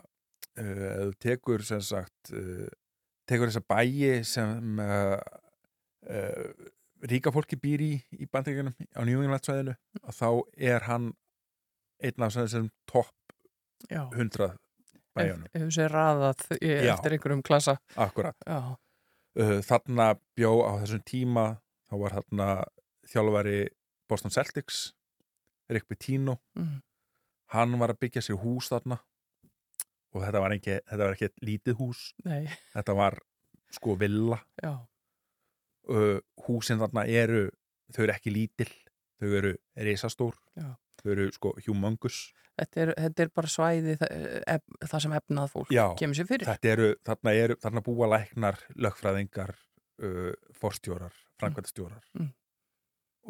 [0.60, 2.68] þú tekur sem sagt uh,
[3.28, 5.16] tekur þessa bæi sem uh,
[6.10, 6.68] uh,
[7.10, 10.28] ríka fólki býr í í bandreikunum á Nýjunglandsvæðinu og þá
[10.72, 11.12] er hann
[12.00, 13.14] einn af þessum topp
[13.88, 14.52] 100
[15.16, 15.48] bæjunum.
[15.52, 17.78] Ef við sér raðað eftir einhverjum klassa.
[17.96, 21.46] akkurat uh, þarna bjó á þessum tíma
[21.88, 22.48] þá var þarna
[23.10, 23.60] þjálfari
[24.10, 24.90] Boston Celtics
[25.70, 26.40] Rick Pitino.
[26.58, 26.80] Mm,
[27.54, 28.98] hann var að byggja sér hús þarna
[30.14, 32.00] og þetta var ekki, þetta var ekki lítið hús.
[32.26, 32.44] Nei,
[32.74, 33.18] þetta var
[33.70, 34.40] sko villa.
[34.62, 34.72] Já,
[35.90, 37.46] uh, húsin þarna eru
[37.94, 38.70] þau eru ekki lítil
[39.20, 40.36] þau eru risastór.
[40.58, 40.70] Já.
[41.02, 42.20] þau eru sko humongous.
[42.60, 44.10] Þetta er, þetta er bara svæði það,
[44.52, 46.44] ef, það sem efnað fólk Já, kemur sér fyrir.
[46.50, 49.54] þetta eru, þarna eru þarna búa læknar, lögfræðingar
[50.04, 52.28] uh, forstjórar, framkvæmtastjórar Mm.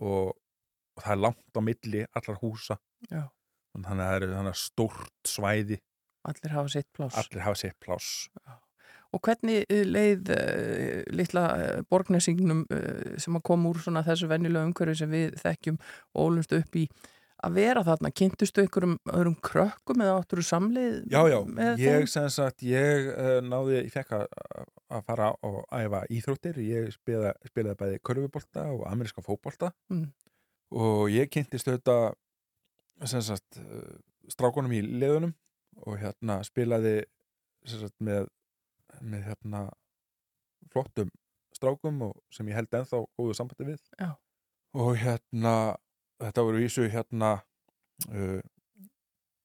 [0.03, 0.33] og,
[0.97, 2.79] og það er langt á milli allar húsa.
[3.11, 3.23] Já.
[3.77, 5.79] þannig að það eru þannig stórt svæði
[6.29, 7.17] Allir hafa sitt pláss.
[7.17, 8.29] allir hafa sér pláss.
[9.11, 14.69] Og hvernig eh, leið uh, litla uh, borgnesingnum uh, sem að koma úr þessu venjulega
[14.69, 16.85] umhverju sem við þekkjum og ólumst upp í
[17.41, 21.39] að vera þarna, kynntustu einhverjum öðrum krökkum eða áttur samlið Já, já,
[21.81, 23.09] ég sem sagt, ég
[23.49, 24.27] náði, ég fekk að,
[24.93, 29.73] að fara og æfa íþróttir, ég spilaði, spilaði bæði körfubolta og ameríska fótbolta.
[29.89, 30.11] Mm.
[30.77, 32.11] og ég kynntist auðvitað
[33.09, 33.57] sem sagt,
[34.29, 35.33] strákunum í liðunum
[35.87, 36.97] og hérna spilaði
[37.69, 38.29] sagt, með,
[39.01, 39.63] með hérna
[40.73, 41.11] flottum
[41.57, 44.11] strákum og sem ég held ennþá góðu sambandi við Já.
[44.77, 45.55] og hérna
[46.21, 47.33] þetta voru vísu hérna
[48.09, 48.41] uh,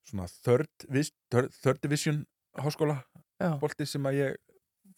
[0.06, 2.22] svona third, vis- third, third division
[2.56, 3.00] háskóla
[3.42, 3.56] Já.
[3.60, 4.36] bolti sem að ég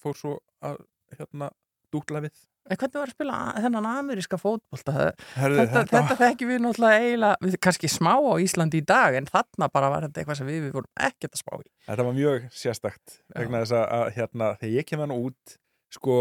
[0.03, 0.83] fór svo að
[1.17, 1.49] hérna
[1.95, 2.37] dútla við
[2.77, 4.93] hvernig var að spila þennan ameríska fótbolta?
[5.35, 9.27] Herðu, Þetta, þetta þekkjum við náttúrulega eiginlega, við kannski smá á Íslandi í dag en
[9.27, 11.69] þarna bara var þetta eitthvað sem við, við vorum ekkert að spá í.
[11.89, 15.57] Þetta var mjög sérstakt vegna þess að, hérna, þegar ég kem hann út
[15.95, 16.17] sko,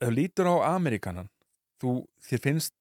[0.00, 1.28] þú lítur á Amerikanan
[1.82, 2.74] þú, þér finnst,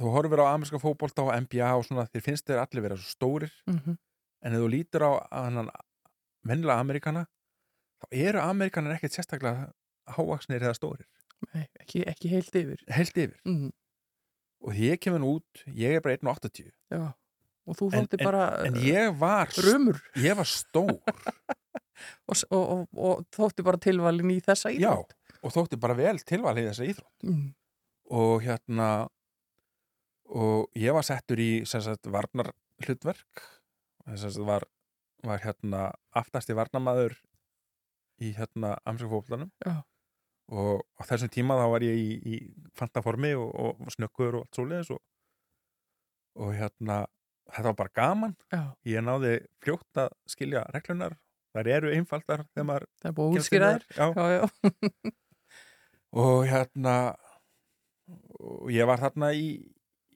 [0.00, 3.08] þú horfir á ameríska fótbolta og NBA og svona, þér finnst þeir allir vera svo
[3.12, 3.96] stórir Mm -hmm.
[4.42, 5.12] en ef þú lítur á
[6.46, 7.26] vennilega Amerikana
[8.02, 9.70] þá eru Amerikanar ekkert sérstaklega
[10.16, 11.06] hávaksnir eða stórir,
[11.54, 12.82] Nei, ekki, ekki heilt yfir.
[12.96, 13.36] heilt yfir.
[13.44, 13.70] Mm,
[14.66, 17.02] og þegar ég kem hann út, ég er bara 1.80 já,
[17.66, 20.00] og þú En- þótti bara en ég var, rumur.
[20.16, 20.96] ég var stór.
[22.28, 25.14] Og, og, og, og þótti bara tilvalin í þessa já, íþrótt.
[25.40, 27.22] og þótti bara vel tilvalið þessa íþrótt.
[27.24, 27.46] Mm,
[28.12, 28.88] og hérna
[30.28, 32.50] og ég var settur í sagt varnar
[32.84, 33.42] hlutverk
[34.20, 34.66] sagt var,
[35.24, 35.86] var hérna
[36.20, 37.16] aftast í varnamaður
[38.20, 39.80] í hérna amsakfóflanum Já.
[40.52, 44.58] Og á þessum tíma þá var ég í, í fantaformi og, og snökkur og allt
[44.58, 45.02] svoleiðis og,
[46.42, 47.04] og hérna
[47.50, 48.34] þetta var bara gaman.
[48.52, 51.16] Já, ég náði fljótt að skilja reglunar
[51.56, 53.38] þær eru einfaldar þegar maður það er búið
[54.36, 55.12] já,
[56.26, 56.96] og hérna
[58.36, 59.46] og ég var þarna í,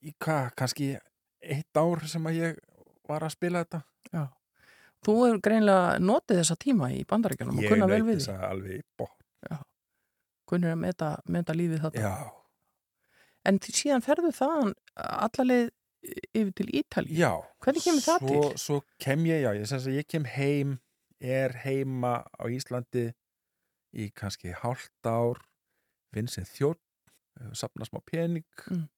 [0.05, 0.91] í hvað, kannski
[1.41, 2.61] eitt ár sem að ég
[3.09, 3.81] var að spila þetta.
[4.13, 4.27] Já.
[5.01, 8.37] Þú hefur greinlega notið þessa tíma í bandaríkjunum og ég kunna vel við þess því.
[8.37, 9.20] að alveg bótt
[10.51, 12.03] Kunnur að meta, meta lífið þetta.
[12.05, 12.15] já,
[13.49, 15.71] En síðan ferðu þaðan allarleið
[16.37, 17.17] yfir til Ítalíu.
[17.17, 17.31] já
[17.65, 18.59] Hvernig kemur það svo, til?
[18.61, 20.79] svo kem ég, já, ég, ég kem heim
[21.21, 23.11] er heima á Íslandi
[23.93, 25.41] í kannski hálft ár
[26.15, 26.81] vinn sem þjótt
[27.57, 28.89] sapna smá pening Mm.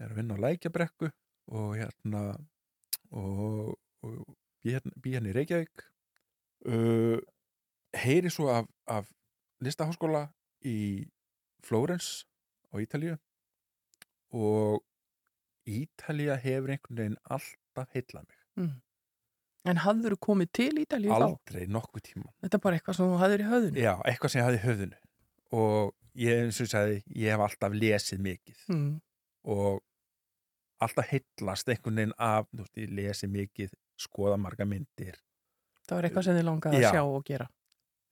[0.00, 1.10] er að vinna á lækjabrekku
[1.50, 2.22] og hérna
[3.10, 5.82] og, og bý hérna, hérna í Reykjavík
[6.66, 7.18] uh,
[7.94, 9.08] heyri svo af, af
[9.62, 10.28] listaháskóla
[10.64, 11.06] í
[11.64, 12.24] Flórens
[12.72, 13.16] á Ítalíu
[14.32, 14.80] og
[15.70, 18.38] Ítalía hefur einhvern veginn alltaf heillað mig.
[18.58, 18.72] Mm.
[19.70, 21.26] En hafður þú komið til Ítalíu þá?
[21.26, 22.30] Aldrei nokkuð tíma.
[22.40, 23.82] Þetta er bara eitthvað sem þú hafður í höfðinu?
[23.84, 25.00] Já, eitthvað sem ég hafði í höfðinu
[25.60, 28.90] og ég, eins og ég sagði, ég hef alltaf lesið mikið Mm.
[29.44, 29.80] og
[30.80, 35.18] alltaf heillast einhvern veginn af, þú veist, ég lesið mikið, skoða marga myndir.
[35.86, 36.90] Það var eitthvað sem þið langaði að Já.
[36.94, 37.48] sjá og gera.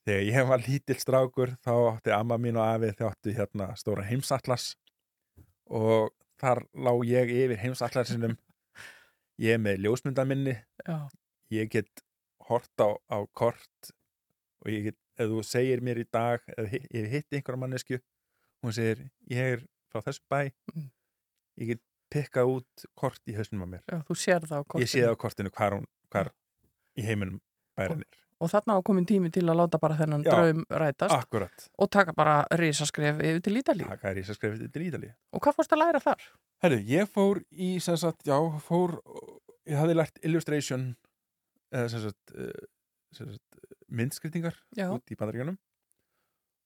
[0.08, 4.06] Þegar ég var lítill strákur þá átti amma mín og afi þau áttu hérna stóra
[4.08, 4.70] heimsatlas
[5.68, 8.38] og þar lá ég yfir heimsatlasinum.
[9.36, 10.54] Ég er með ljósmyndaminni.
[10.86, 10.96] Já,
[11.52, 12.00] ég get
[12.48, 13.90] hort á, á kort
[14.64, 17.98] og ég get, ef þú segir mér í dag ef ég hitti einhverja mannesku
[18.64, 20.40] hún segir, ég er frá þessu bæ.
[20.72, 20.86] Mm.
[21.60, 23.84] ég get pikkað út kort í hausnum á mér.
[23.84, 24.86] Já þú sér það á kortinu.
[24.88, 26.32] ég sé það á kortinu hvar, hún, hvar
[26.96, 27.42] í heiminum
[27.76, 30.30] bærin er Og þarna á komin tími til að láta bara þennan Já.
[30.30, 33.88] draum rætast akkurat, og taka bara risaskref yfir til Ítalíu.
[33.88, 36.22] taka skrifa til Ítalíu Og hvað fórst að læra þar?
[36.62, 39.00] Herru, ég fór í, sem sagt, já, fór,
[39.66, 40.96] ég hafði lært illustration,
[41.72, 42.68] eða sem sagt, uh,
[43.12, 45.58] sem sagt myndskritingar Já, út í bandaríunum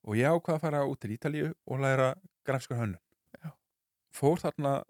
[0.03, 2.13] og ég ákvað að fara út til Ítalíu og læra
[2.45, 2.99] grafskar hönnu.
[3.39, 3.53] Já.
[4.13, 4.83] Fór þarna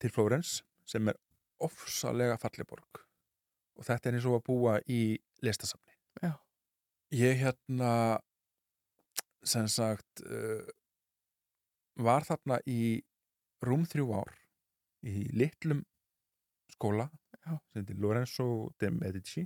[0.00, 1.18] til Flórens sem er
[1.62, 3.04] ofsalega falleborg
[3.74, 5.02] og þetta er eins og að búa í
[5.44, 5.93] listasafni.
[7.12, 8.20] Ég hérna,
[9.44, 10.64] sem sagt, uh,
[12.00, 13.02] var þarna í
[13.64, 14.32] rúm þrjú ár
[15.04, 15.84] í litlum
[16.74, 17.10] skóla
[17.44, 17.58] Já.
[17.70, 18.46] sem heitir Lorenzo
[18.80, 19.44] de Medici.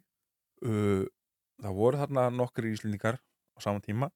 [0.64, 1.04] Uh,
[1.58, 4.10] það voru þarna nokkri íslendingar á saman tíma.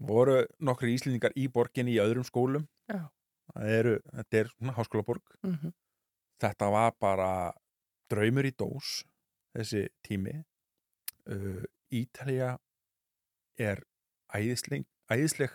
[0.00, 2.66] Voru nokkri íslendingar í borginni í öðrum skólum.
[2.90, 3.06] Já.
[3.54, 5.36] það eru, þetta er svona háskólaborg.
[5.44, 5.72] Mm
[6.44, 7.28] þetta var bara
[8.10, 9.04] draumur í dós
[9.54, 10.34] þessi tími.
[11.30, 11.62] Uh,
[12.00, 12.54] Ítalía
[13.60, 13.84] er
[14.34, 15.52] æðisleg, æðisleg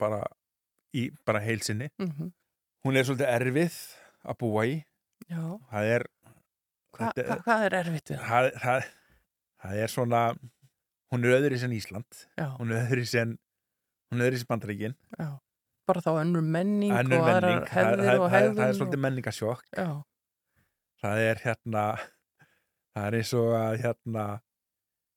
[0.00, 0.22] bara
[0.96, 2.30] í bara heilsinni mhm.
[2.86, 3.76] hún er svolítið erfið
[4.26, 4.78] að búa í
[5.30, 5.42] já.
[5.70, 6.06] það er
[6.90, 8.48] Hva, Þetta- hva, hvað er erfitt við það?
[8.58, 8.88] það,
[9.62, 10.22] það, er svona
[11.14, 13.36] hún er öðri sem Ísland Já, hún er öðri sem
[14.10, 15.28] hún er öðri sem Bandaríkin já.
[15.86, 18.56] Bara þá önnur menning Önnur og menning, hefðir það, og hegðun.
[18.58, 19.62] það er svolítið menningasjokk.
[19.74, 19.88] Já,
[21.02, 21.84] það er hérna
[22.94, 24.26] það er eins og að hérna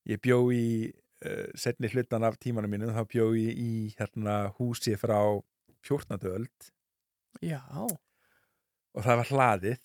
[0.09, 0.91] ég bjó í
[1.25, 5.19] uh, setni hlutan af tímanum mínu þá bjó ég í hérna húsi frá
[5.83, 6.19] 14.
[6.31, 6.69] öld
[7.43, 9.81] já, og það var hlaðið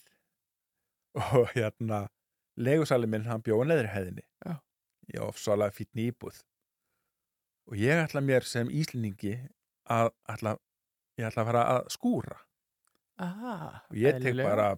[1.19, 2.05] og hérna
[2.59, 4.59] legusali minn hann bjó á neðri hæðinni Já.
[5.15, 6.43] ég ofsalega fýtni íbúð
[7.69, 9.37] og ég ætla mér sem íslendingi
[9.89, 10.57] að ætla,
[11.19, 12.39] ég ætla að fara að skúra
[13.23, 13.55] aha.
[13.89, 14.73] og ég tek bara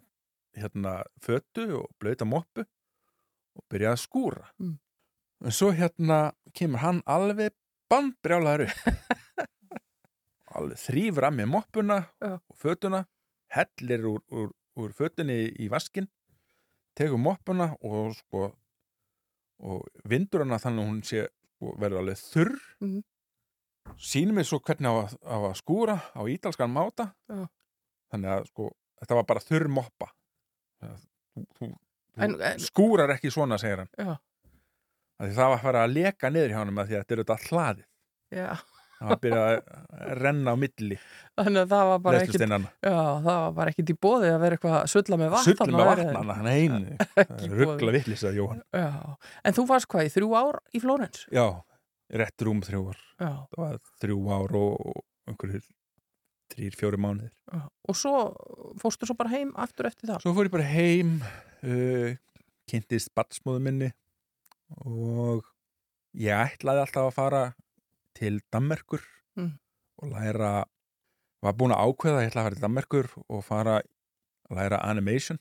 [0.56, 2.64] hérna fötu og blöta moppu
[3.56, 4.78] og byrja að skúra Mm.
[5.44, 7.54] En svo hérna kemur hann alveg
[7.90, 8.70] bandbrjálaður
[10.56, 12.32] alveg þrýfur að með moppuna Já.
[12.38, 13.04] og fötuna
[13.54, 16.08] hellir úr, úr, úr fötunni í vaskin
[16.98, 18.50] tekur moppuna og sko
[19.60, 23.00] og vindur hana þannig að hún sé sko, verður alveg þurr Mhm.
[23.98, 27.46] sýnir mig svo hvernig á að, á að skúra á ítalskan máta Já.
[28.12, 28.70] þannig að sko
[29.00, 30.10] þetta var bara þurr moppa
[30.80, 30.90] þú,
[31.34, 34.16] þú, þú En- en- skúrar ekki svona segir hann Já,
[35.20, 37.88] það var að fara að leka niður hjá hann því að þetta er þetta hlaðið.
[39.00, 40.96] Það var að byrja að renna á milli
[41.40, 44.56] Þannig að það var bara ekkit, já, það var bara ekkit í bóði að vera
[44.58, 45.56] eitthvað að sulla með vatn.
[45.60, 48.60] þarna með vatnana hann einu ruggla vitlis að Jóhann.
[48.76, 48.90] Já,
[49.48, 51.22] en þú varst hvað í þrjú ár í Flórens?
[51.32, 51.46] já,
[52.20, 53.00] rétt rúm þrjú ár.
[53.16, 55.00] Já, það var þrjú ár og,
[55.32, 55.64] einhverjir
[56.50, 57.32] þrýr, fjóri mánuðir.
[57.88, 58.14] Og svo
[58.82, 60.20] fórstu svo bara heim aftur eftir það?
[60.26, 61.16] svo fór ég bara heim
[61.64, 62.12] uh,
[62.68, 63.92] kynntist batsmóðu minni
[64.76, 65.44] og
[66.14, 67.44] ég ætlaði alltaf að fara
[68.14, 69.00] til Dammerkur
[69.36, 69.52] Mm.
[70.02, 70.64] og læra
[71.42, 74.78] var búin að ákveða að ég ætla að fara til Dammerkur og fara að læra
[74.90, 75.38] animation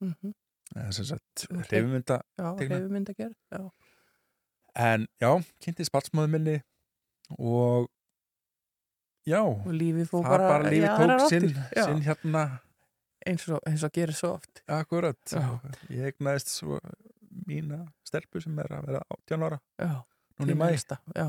[0.00, 0.32] Mm -hmm.
[0.76, 2.54] eða sem sagt hreyfumynda Já.
[3.52, 3.70] Já,
[4.76, 6.60] en já, kynntist batsmóðu minni
[7.38, 7.90] og
[9.26, 9.64] já, og
[10.24, 11.48] það bara, bara í aðrar tók sinn.
[11.76, 12.58] Já, sinn hérna
[13.26, 14.62] eins og, eins og gerir svo oft.
[14.68, 15.60] akkurat Já.
[15.90, 16.80] ég egnaðist svo
[17.48, 19.94] mína stelpu sem er að vera 18 ára Já,
[20.38, 21.28] núna í þín mæ elsta, já.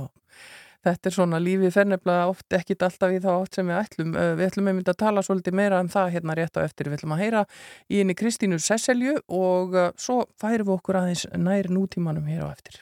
[0.84, 4.16] Þetta er svona lífið fer nefnilega oft ekkit alltaf í þá átt sem við ætlum.
[4.20, 6.90] Uh, Við ætlum einmitt að tala svolítið meira um það hérna rétt á eftir.
[6.92, 7.44] Við ætlum að heyra
[7.88, 12.48] í henni Kristínu Sesselju og uh, svo færum við okkur aðeins nær nútímanum hér á
[12.52, 12.82] eftir.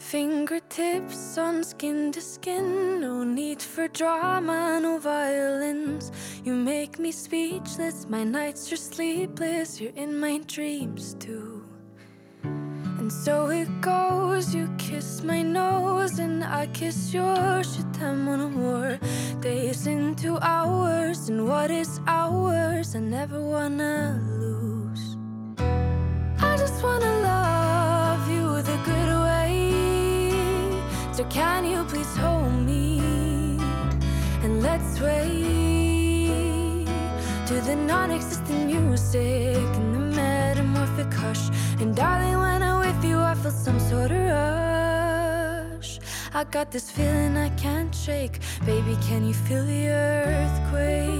[0.00, 6.10] Fingertips on skin to skin, no need for drama, no violence.
[6.42, 11.69] You make me speechless, my nights are sleepless, you're in my dreams too.
[13.10, 17.76] So it goes, you kiss my nose and I kiss yours.
[17.76, 18.98] Je on a war.
[19.40, 22.94] Days into hours, and what is ours?
[22.94, 25.16] I never wanna lose.
[25.58, 29.72] I just wanna love you the good way.
[31.12, 33.00] So can you please hold me
[34.44, 36.86] and let's wait
[37.48, 39.68] to the non-existent music
[41.00, 45.98] and darling, when I'm with you, I feel some sort of rush.
[46.34, 48.40] I got this feeling I can't shake.
[48.66, 51.10] Baby, can you feel the earthquake?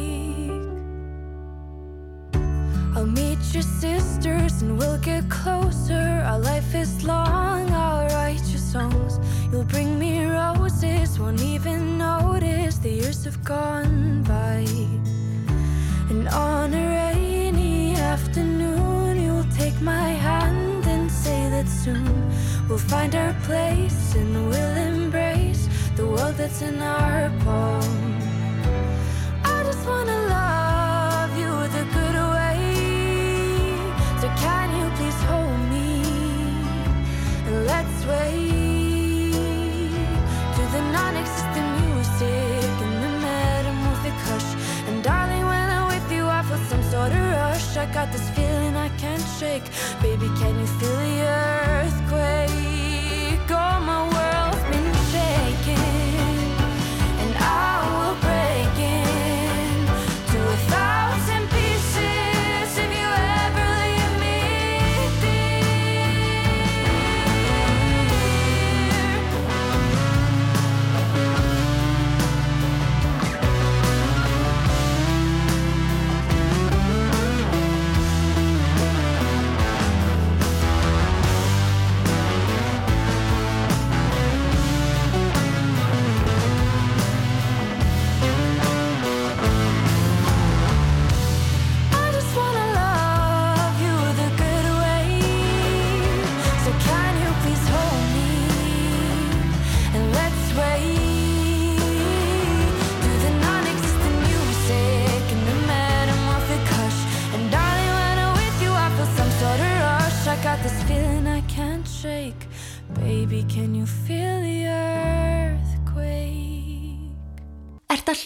[2.94, 6.22] I'll meet your sisters and we'll get closer.
[6.26, 9.18] Our life is long, I'll write your songs.
[9.50, 14.66] You'll bring me roses, won't even notice the years have gone by.
[16.10, 18.99] And on a rainy afternoon,
[19.60, 22.08] take my hand and say that soon
[22.66, 28.18] we'll find our place and we'll embrace the world that's in our palm.
[29.44, 30.69] I just wanna love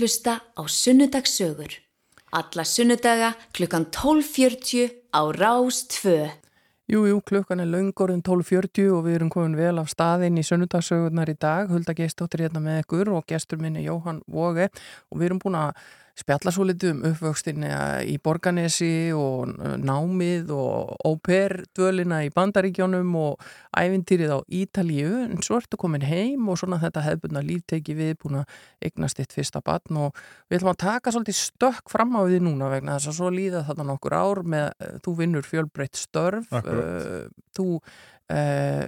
[0.05, 1.73] hlusta á Sunnudagssögur.
[2.33, 6.29] Alla sunnudaga klukkan 12.40 á Rás 2.
[6.93, 11.33] Jú, jú, klukkan er laungorðin 12.40 og við erum komin vel af staðinn í sunnudagsögurnar
[11.33, 11.73] í dag.
[11.73, 14.69] Hulda gestóttir hérna með ykkur og gestur minni Jóhann Vóge
[15.09, 15.73] og við erum búin að
[16.19, 17.71] spjalla svo litið um uppvöxtinni
[18.11, 19.51] í Borganesi og
[19.83, 23.43] námið og óperdvölina í Bandaríkjónum og
[23.75, 25.11] ævintýrið á Ítalíu.
[25.27, 29.35] En svo ertu komin heim og svona þetta hefðbundna lífteki við búin að eignast eitt
[29.35, 33.11] fyrsta batn og við ætlum að taka svolítið stökk fram á því núna vegna þess
[33.11, 38.87] að svo líða þetta nokkur ár með, eh, þú vinnur fjölbreytt störf uh, þú uh,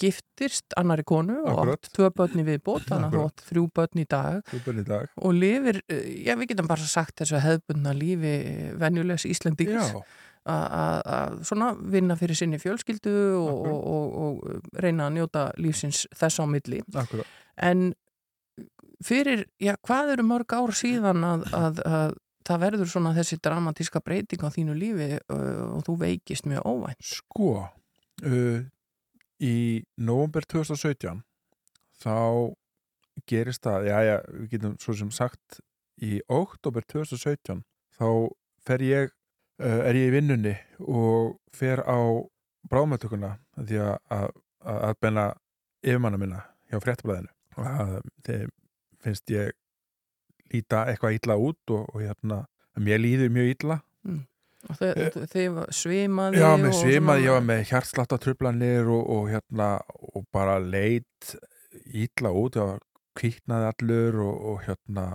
[0.00, 1.78] giftist annari konu og Akkurat.
[1.84, 3.32] átt tvö börn í viðbót þannig að þú Akkurat.
[3.32, 5.08] átt þrjú börn í dag Súper í dag.
[5.16, 8.34] og lifir, eh, já við getum bara sagt þessu hefðbundna lífi
[8.80, 10.02] venjulegs Íslendings Já,
[10.46, 16.40] að- svona vinna fyrir sinni fjölskyldu og, og, og, og reyna að njóta lífsins þess
[16.40, 17.26] á milli akkurat.
[17.56, 17.94] en
[19.04, 22.14] fyrir, já hvað eru mörg ár síðan að, að, að
[22.44, 27.00] það verður svona þessi dramatíska breyting á þínu lífi uh, og þú veikist mjög óvænt
[27.00, 27.50] Sko,
[28.24, 28.60] uh,
[29.42, 31.22] í november 2017
[32.02, 32.16] þá
[33.30, 35.60] gerist það, já, já, við getum svo sem sagt
[36.02, 37.62] í oktober 2017
[37.94, 38.08] þá
[38.66, 39.12] fer ég,
[39.62, 41.98] uh, er ég í vinnunni og fer á
[42.70, 44.28] bráðmættökuna því að, að,
[44.74, 45.26] að, benna
[45.84, 47.30] yfirmanna minna hjá fréttablaðinu.
[47.60, 48.52] Að þeim
[49.04, 49.52] finnst ég
[50.50, 52.44] líta eitthvað illa út og, og hérna,
[52.80, 53.80] mér líður mjög illa.
[54.08, 54.22] Og
[54.78, 59.68] þið, þið svimaði Já, með og svimaði, var með hjartsláttartrublanir og, og hérna
[60.14, 61.34] og bara leit
[61.90, 62.76] ítla út, það
[63.18, 65.06] kviknaði allur og, og hérna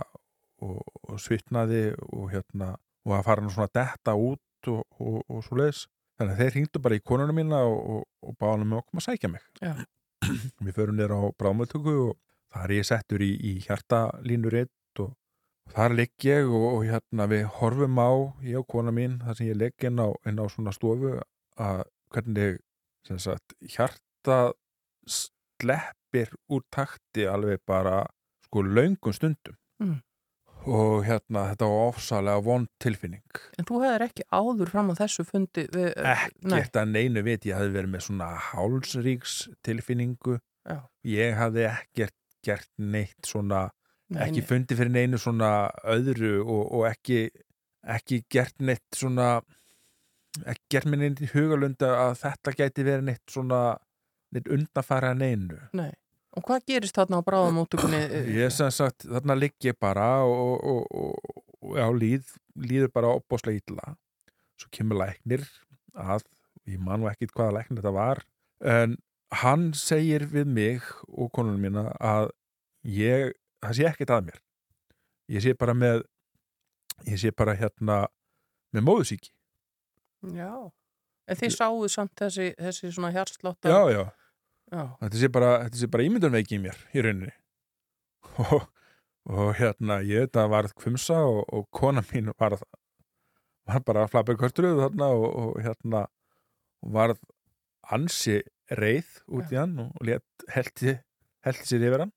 [0.64, 2.74] og, og svitnaði og hérna
[3.06, 5.86] og að fara nú svona detta út og, og, og svo leiðis.
[6.20, 9.06] Þannig að þeir hringdu bara í konuna mína og, og, og báðanum með okkur að
[9.06, 9.46] sækja mig.
[9.62, 9.72] Já.
[10.66, 12.18] Við förum niður á bráðmöldtöku og
[12.52, 15.19] þar er ég settur í, í hjartalínur eitt og og
[15.74, 18.10] þar ligg ég og, og hérna við horfum á,
[18.46, 21.16] ég og kona mín, þar sem ég ligg inn á, inn á svona stofu
[21.60, 21.82] að
[22.14, 22.58] hvernig
[23.20, 24.52] sagt, hjarta
[25.08, 28.02] sleppir úr takti alveg bara
[28.46, 29.94] sko löngum stundum Mm.
[30.68, 33.22] og hérna þetta var ofsalega vond tilfinning
[33.56, 37.46] En þú hefðir ekki áður fram á þessu fundi við, nei, ekkert að neinu vit
[37.48, 40.34] ég hafði verið með svona hálsríks tilfinningu
[40.68, 40.76] Já.
[41.08, 43.79] ég hafði ekkert gert neitt svona nei,
[44.18, 44.48] ekki nei.
[44.48, 45.52] fundið fyrir neinu svona
[45.94, 47.22] öðru og, og ekki,
[47.96, 49.38] ekki gert neitt svona
[50.46, 53.60] ekki gert mér neitt í hugalunda að þetta gæti verið neitt svona
[54.34, 55.90] neitt undanfæra neinu Nei.
[56.38, 58.00] Og hvað gerist þarna á bráðamóttökunni?
[58.38, 63.14] Ég sem sagt, þarna ligg ég bara og, og, og, og já, líð, líður bara
[63.18, 63.96] opbóslega illa.
[64.60, 65.42] Svo kemur læknir
[65.98, 66.22] að,
[66.70, 68.22] ég man nú ekkit hvaða læknir þetta var,
[68.62, 68.94] en
[69.40, 72.30] hann segir við mig og konunum mína að
[72.86, 74.40] ég, það sé ekkit að mér.
[75.30, 76.02] Ég sé bara með,
[77.06, 78.00] ég sé bara hérna
[78.74, 79.32] með móðusíki.
[80.34, 80.50] Já.
[81.30, 83.72] En þið sáuðu samt þessi, þessi svona hjarsláttar?
[83.72, 84.02] Já, já.
[84.70, 84.82] Já.
[85.02, 87.32] Þetta sé bara, þetta sé bara ímyndunveiki í mér í rauninni.
[88.40, 88.62] Og,
[89.30, 92.62] og hérna, ég þetta varð kvumsa og, og kona mín varð,
[93.68, 96.04] var bara að flappa kvörturuð þarna og, og hérna
[96.94, 97.18] varð
[97.92, 98.38] ansi
[98.78, 100.12] reið út í hann og
[100.54, 100.94] heldi
[101.66, 102.14] sér yfir hann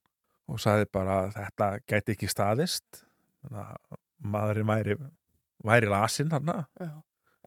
[0.52, 3.04] og saði bara að þetta gæti ekki staðist
[3.52, 4.98] að maðurinn væri,
[5.64, 6.32] væri lasinn.
[6.34, 6.92] Já.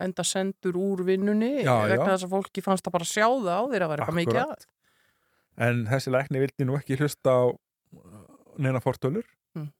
[0.05, 1.95] Enda sendur úr vinnunni Já, já.
[1.95, 4.41] vegna þess að fólki fannst það bara að sjá það á að vera eitthvað mikið
[4.43, 4.67] að.
[5.67, 8.25] En þessi lækni vildi nú ekki hlusta á uh,
[8.61, 9.25] neina fortölur
[9.57, 9.71] Mm.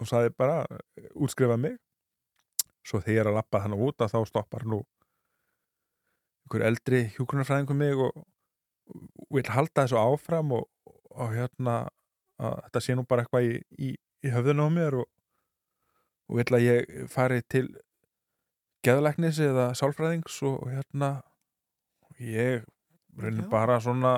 [0.00, 0.62] og saði bara
[1.12, 1.74] útskrifa mig
[2.88, 4.78] svo þegar að lappa þannig út að þá stoppar nú
[6.44, 8.22] einhver eldri hjúkrunarfræðingur mig og
[9.34, 10.64] vil halda þessu áfram og,
[11.12, 11.74] og hérna
[12.42, 13.90] að þetta sé nú bara eitthvað í, í,
[14.26, 15.08] í höfðun á mér og,
[16.28, 17.66] og vil að ég fari til
[18.84, 21.10] geðlæknis eða sálfræðings og hérna
[22.20, 22.64] ég
[23.18, 24.14] reynir bara svona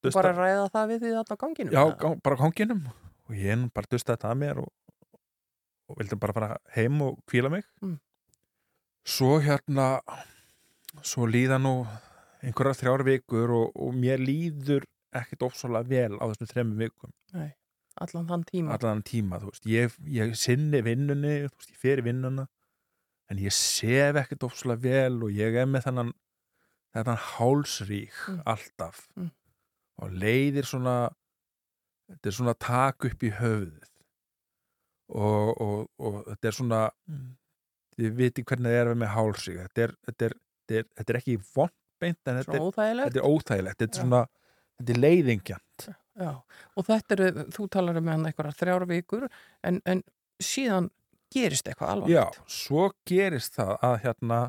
[0.00, 1.72] Þú bara ræða það við því þarna á ganginum?
[1.76, 2.84] Já, gang, bara ganginum
[3.28, 4.70] og ég bara dusta þetta að mér og,
[5.90, 7.98] og vildi bara fara heim og kvíla mig Mm.
[9.04, 10.00] svo hérna
[11.06, 11.86] svo líða nú
[12.42, 14.84] einhverjar þrjár vikur og, og mér líður
[15.18, 17.50] ekkit ofsalega vel á þessum þremmu vikum Nei,
[18.00, 18.74] allan þann tíma.
[18.76, 22.46] allan tíma, þú veist, ég, ég sinni vinnunni, þú veist, ég fer í vinnuna
[23.30, 26.12] en ég sef ekkit ofsalega vel og ég er með þennan
[26.94, 28.42] þennan hálsrík Mm.
[28.46, 29.30] alltaf Mm.
[30.02, 30.96] og leiðir svona
[32.10, 33.86] þetta er svona tak upp í höfuðið
[35.10, 36.80] og, og, og þetta er svona
[37.98, 40.34] þið viti hvernig það er með hálsrík þetta er, þetta er,
[40.66, 43.06] þetta er, þetta er ekki vond beint en þetta er, óþægilegt.
[43.10, 44.20] þetta er óþægilegt þetta er svona,
[44.80, 45.88] þetta er leiðingjant
[46.20, 46.32] Já,
[46.76, 49.22] og þetta eru, þú talar um hann eitthvað þrjár vikur,
[49.64, 50.02] en, en
[50.42, 50.90] síðan
[51.32, 52.36] gerist eitthvað alvarlegt.
[52.42, 54.40] Já, svo gerist það að hérna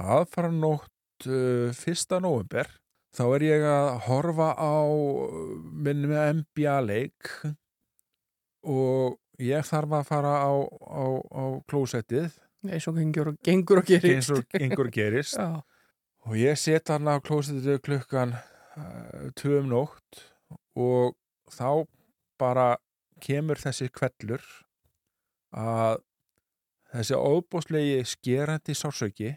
[0.00, 2.70] aðfara nótt uh, fyrsta nóvember
[3.16, 5.52] þá er ég að horfa á uh,
[5.84, 7.30] minni með NBA leik
[8.66, 12.32] og ég þarf að fara á, á, á klósettið
[12.66, 14.12] eins og gengur, og- gengur og gerist.
[14.14, 15.60] eins og einhver gerist Já,
[16.26, 18.32] og ég set hann á klósettið klukkan
[18.76, 20.22] uh, tvö um nótt
[20.76, 21.16] og
[21.52, 21.86] þá
[22.40, 22.76] bara
[23.22, 24.44] kemur þessi kvellur
[25.56, 26.02] að
[26.92, 29.32] þessi óbúslegi skerandi sársauki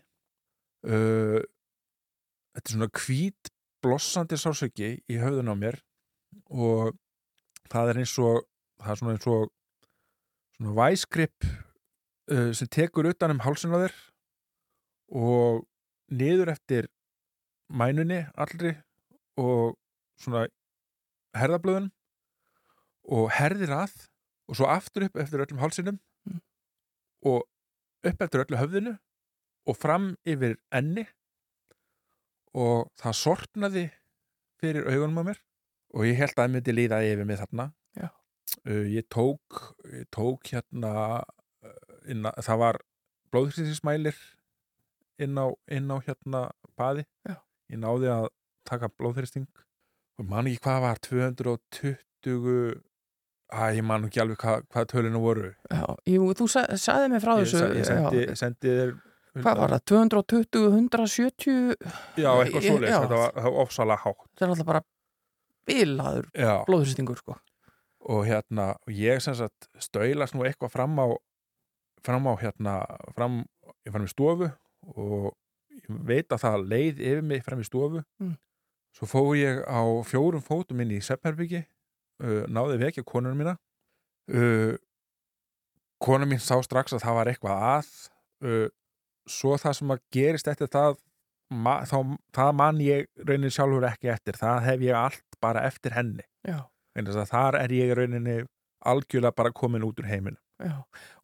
[0.87, 1.39] uh,
[2.55, 5.79] þetta er svona hvít blossandi sársauki í höfðun á mér
[6.49, 6.97] og
[7.71, 8.43] það er eins og
[8.79, 9.49] það er svona eins og
[10.57, 13.95] svona væskripp uh, sem tekur utan um þér
[15.09, 15.65] og
[16.11, 16.89] niður eftir
[17.69, 18.75] mænunni allri
[19.39, 19.75] og
[20.19, 20.45] svona
[21.37, 21.89] herðablöðun
[23.09, 23.95] og herðir að
[24.49, 26.41] og svo aftur upp eftir öllum hálsinum Mm.
[27.25, 27.45] og
[28.03, 28.91] upp eftir öllu höfðinu
[29.71, 31.05] og fram yfir enni
[32.57, 33.83] og það sortnaði
[34.59, 35.39] fyrir augunum á mér
[35.95, 37.69] og ég held að það myndi líða yfir mig þarna
[38.67, 39.61] uh, ég tók
[39.93, 42.81] ég tók hérna uh, inn að, það var
[43.31, 44.19] blóðhrýstismælir
[45.23, 46.43] inn á, inn á hérna
[46.79, 47.37] baði Já.
[47.71, 48.27] ég náði að
[48.69, 49.47] taka blóðhrýsting
[50.19, 52.79] og man ekki hvað var 220
[53.49, 57.23] að ég man ekki alveg hvað, hvað tölinu voru já, jú, þú sa, saði mig
[57.23, 57.69] frá ég, þessu.
[57.79, 58.91] ég sendi, já, sendi þér
[59.39, 59.83] hvað var það?
[59.93, 61.75] 220, 170,
[62.19, 64.81] Já, eitthvað svoleiðis, þetta var, var ofsalega hátt það er alltaf bara
[65.69, 67.37] bilaður Já, blóðhristingur, sko.
[68.09, 71.07] og hérna ég sem sagt stöylast nú eitthvað fram á
[72.05, 72.75] fram á hérna
[73.17, 73.41] fram,
[73.85, 74.51] ég fram í stofu
[74.95, 75.31] og
[75.79, 78.35] ég veit að það leið yfir mig fram í stofu Mm.
[78.95, 83.55] Svo fór ég á fjórum fótum inn í Seppherbyggi uh, náði vekja konunum mína.
[84.29, 84.75] Uh,
[85.99, 87.93] kona mín sá strax að það var eitthvað að
[88.45, 88.67] uh,
[89.29, 90.99] svo það sem að gerist eftir það
[91.53, 91.97] ma, þá,
[92.35, 94.39] það man ég raunin sjálfur ekki eftir.
[94.39, 96.25] Það hef ég allt bara eftir henni.
[96.99, 98.41] Þar er ég rauninni
[98.89, 100.75] algjörlega bara komin út úr heiminu já.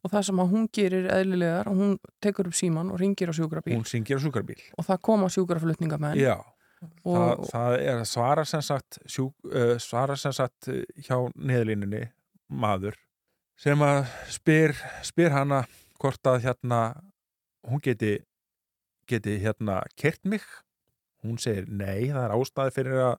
[0.02, 3.34] Og það sem að hún gerir eðlilegar, og hún tekur upp síman og ringir á
[3.36, 3.76] sjúkrabíl.
[3.76, 6.18] Hún syngir á sjúkarbíl og það koma sjúkraflutningamenn.
[6.20, 6.55] Já, og,
[7.04, 12.06] það, það er að svara sem sagt, sjú, uh, svara sem sagt uh, hjá neðlínunni
[12.46, 12.96] maður
[13.60, 14.76] sem að spyr,
[15.06, 15.64] spyr hana
[16.00, 16.80] hvort að hérna
[17.66, 18.18] hún geti
[19.06, 20.42] geti hérna kert mig.
[21.24, 23.14] Hún segir nei, það er ástæði fyrir að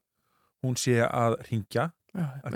[0.66, 2.56] hún sé að ringja að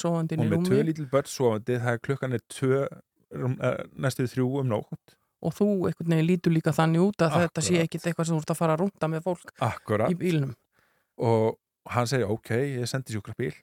[0.00, 4.26] sofandi inn og með tvö lítil börn sofandi það er klukkan er tvö eh, næstu
[4.32, 5.16] þrjú um nótt
[5.46, 7.86] og þú einhvern veginn lítur líka þannig út að þetta sé Akkurat.
[7.88, 10.10] ekkit eitthvað sem þú ert að fara að rúnda með fólk akkurat.
[10.10, 10.54] í bílnum.
[11.22, 11.56] og
[11.94, 13.54] hann segir ok, ég sendi sjúkrabíl.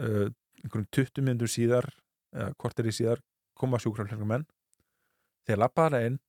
[0.00, 0.28] Uh,
[0.62, 1.88] einhverjum 20 minnur síðar
[2.32, 3.20] eða kortir í síðar
[3.58, 4.46] koma sjúkrabílmenn
[5.48, 6.20] þeir lappaða inn.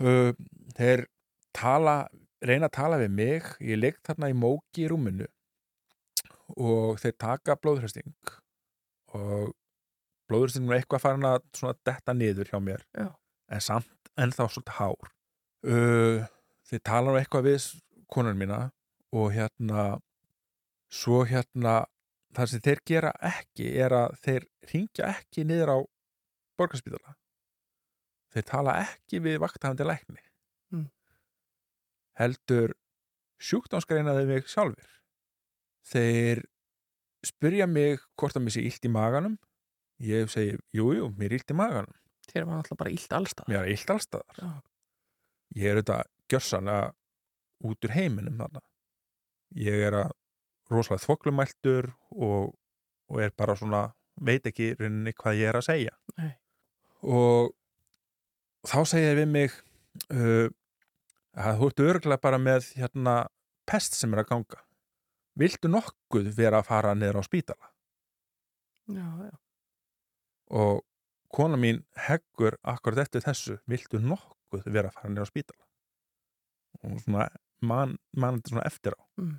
[0.00, 0.30] Uh,
[0.78, 1.06] þeir
[1.52, 2.06] tala
[2.42, 3.50] reyna að tala við mig.
[3.60, 5.26] Ég ligg þarna í móki í rúminu.
[6.56, 8.14] Og þeir taka blóðhresting
[9.12, 9.52] og
[10.30, 11.42] blóðhrestingum er eitthvað farin að
[11.84, 12.84] detta niður hjá mér.
[12.96, 13.10] Já.
[13.52, 15.10] en samt ennþá svolítið hár.
[15.62, 16.24] Uh,
[16.68, 17.66] þeir tala nú eitthvað við
[18.12, 18.60] konan mína
[19.14, 19.86] og hérna
[20.92, 21.82] svo hérna
[22.36, 25.78] það sem þeir gera ekki er að þeir ringja ekki niður á
[26.60, 27.16] borgarspítala.
[28.32, 30.22] Þeir tala ekki við vaktahandi lækni.
[30.72, 30.88] Mm.
[32.16, 32.72] heldur
[33.44, 34.92] sjúkdómsgreinaði mig sjálfur
[35.88, 36.42] þeir
[37.26, 39.34] spyrja mig hvort að mér sé illt í maganum.
[40.02, 43.48] Ég segi, jú, jú, mér er illt í maganum Þér var náttúrulega bara illt allstað.
[43.50, 44.50] mér er illt allstaðar Já.
[45.58, 46.92] ég er auðvitað gjörsanlega
[47.68, 48.62] út úr heiminum þarna
[49.62, 50.12] ég er að
[50.72, 52.54] rosalega þvoklumæltur og,
[53.10, 53.82] og er bara svona
[54.22, 56.32] veit ekki rauninni hvað ég er að segja Nei.
[57.02, 57.52] og
[58.68, 59.56] þá segir við mig
[60.14, 60.48] uh,
[61.36, 63.16] að þú ert örgulega bara með hérna
[63.68, 64.62] pest sem er að ganga
[65.38, 67.70] viltu nokkuð vera að fara niður á spítala
[68.92, 69.36] Já, já.
[70.58, 70.82] og
[71.32, 73.58] kona mín heggur akkurat eftir þessu.
[73.70, 75.64] Viltu nokkuð vera að fara niður á spítala?
[76.82, 77.28] Og svona
[77.62, 79.02] man, man þetta svona eftir á.
[79.20, 79.34] Mm.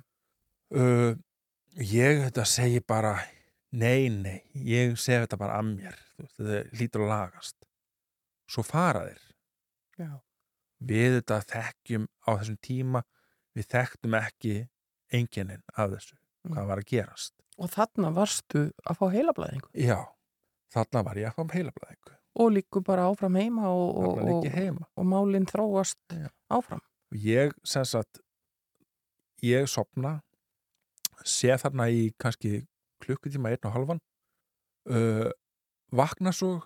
[0.74, 1.14] uh,
[1.78, 3.14] ég þetta segi bara
[3.74, 7.56] nei, nei, ég segi þetta bara að mér, veist, þetta lítur að lagast.
[8.50, 9.22] Svo fara þeir.
[9.98, 10.10] Já.
[10.84, 13.00] við þetta þekkjum á þessum tíma
[13.54, 14.54] við þekktum ekki
[15.14, 16.52] enginin af þessu, Mm.
[16.52, 17.32] hvað var að gerast.
[17.56, 19.96] Og þarna varstu að fá heilablaðingu já,
[20.74, 24.88] þarna var ég að fá heilablaðingu og líku bara áfram heima og, og, heima.
[24.98, 26.28] og málinn þróast Já.
[26.50, 26.82] áfram.
[27.14, 28.18] ég sem sagt
[29.42, 30.18] ég sopna
[31.24, 32.64] sé þarna í kannski
[33.04, 34.00] klukkutíma einn og halvan
[34.90, 35.30] uh,
[35.94, 36.56] vakna svo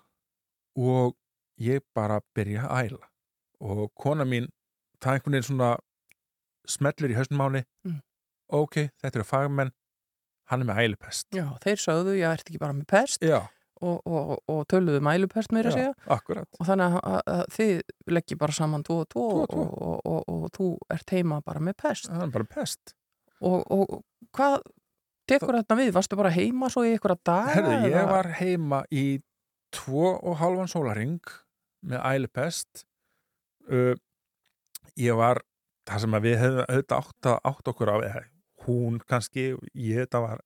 [0.79, 1.15] og
[1.59, 3.05] ég bara byrja að æla.
[3.59, 4.47] Og kona mín
[5.03, 5.71] það er einhvern veginn svona
[6.69, 7.63] smellir í hausnum á henni.
[7.85, 7.99] Mm.
[8.49, 9.73] ok, þetta eru fagmenn
[10.49, 11.27] hann er með ælupest.
[11.35, 13.21] Já, þeir sögðu, ég ert ekki bara með pest?
[13.21, 13.43] Já,
[13.79, 18.55] og, og, og töluðu mælupest meira segja akkurat og þannig að, að, þið leggji bara
[18.55, 19.53] saman tvo og tvo, og.
[19.53, 22.95] Og, og, og, og þú ert heima bara með pest það er bara pest
[23.39, 24.01] og, og
[24.35, 24.59] hvað
[25.29, 25.93] tekur þetta við?
[25.95, 27.53] Varstu bara heima svo í ykkur að daga?
[27.55, 28.05] Herðu, ég eða?
[28.09, 29.05] var heima í
[29.75, 31.21] tvo og halvan sólaring
[31.85, 32.83] með ælupest
[33.71, 33.93] uh,
[34.99, 35.43] ég var
[35.89, 37.97] það sem við hefum auðvitað átt, okkur á
[38.65, 40.41] hún kannski, ég þetta var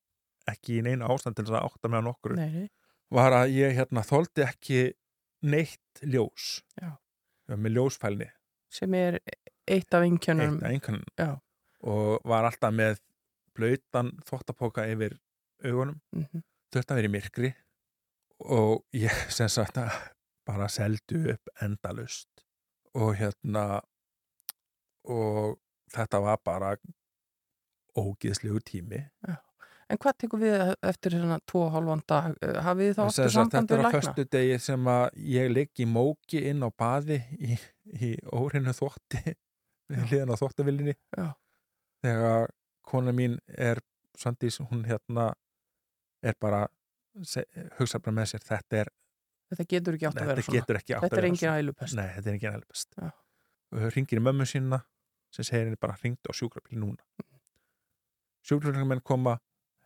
[0.50, 2.68] ekki í neina ástand til þess að átta með nokkur Nei, nei,
[3.12, 4.78] var að ég hérna þóldi ekki
[5.44, 6.62] neitt ljós.
[6.80, 6.96] Já.
[7.48, 8.30] með ljósfælni.
[8.72, 9.18] Sem er
[9.68, 11.36] eitt af einkjönum eitt einhvern Já.
[11.84, 12.98] og var alltaf með
[13.54, 15.18] blautan þvottapoka yfir
[15.64, 16.00] augunum.
[16.16, 16.42] Mm
[16.74, 17.50] þurfti að vera í myrkri.
[18.50, 19.94] Og ég sem sagt að
[20.44, 22.44] bara seldu upp endalust
[22.94, 23.80] og hérna
[25.10, 25.56] og
[25.94, 26.74] þetta var bara
[27.96, 29.00] ógiðslegu tími
[29.90, 30.54] En hvað tekur við
[30.88, 32.34] eftir hérna tvo og halvan dag?
[32.40, 34.00] Eh, Hafið þið þá aftur sagt, samband þetta við er á lækna?
[34.00, 35.04] föstu degi sem að
[35.34, 37.58] ég ligg í móki inn á baði í,
[38.00, 39.22] í óreinu þvotti
[39.92, 41.26] við hliðan á þvottavillinni Já.
[42.06, 42.54] þegar
[42.88, 43.82] kona mín er
[44.14, 45.32] Svandís, hún hérna
[46.22, 46.64] er bara
[47.26, 47.42] se,
[47.80, 48.90] hugsa bara með sér þetta er,
[49.50, 51.00] Þetta getur ekki átt að vera þetta svona.
[51.04, 51.96] Þetta að er engin ælupest.
[51.98, 52.62] Nei, þetta er engin.
[52.96, 53.10] Já.
[53.74, 54.78] Og ringir í mömmu sína
[55.34, 57.02] sem segir henni bara hringdu á sjúkrabíl núna.
[58.46, 59.36] Sjúkrabílmenn koma,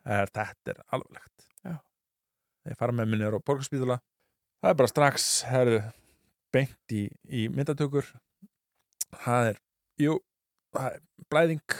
[0.04, 1.48] er, þetta er alvarlegt.
[1.64, 1.76] Já.
[2.66, 3.98] Þeir fara með minni á borgarspíðula.
[4.62, 5.82] Það er bara strax, herðu,
[6.54, 8.08] beint í, í myndatökur.
[9.24, 9.60] Það er,
[10.02, 10.18] jú,
[10.76, 11.78] það er blæðing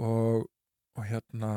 [0.00, 0.48] og,
[0.96, 1.52] og hérna,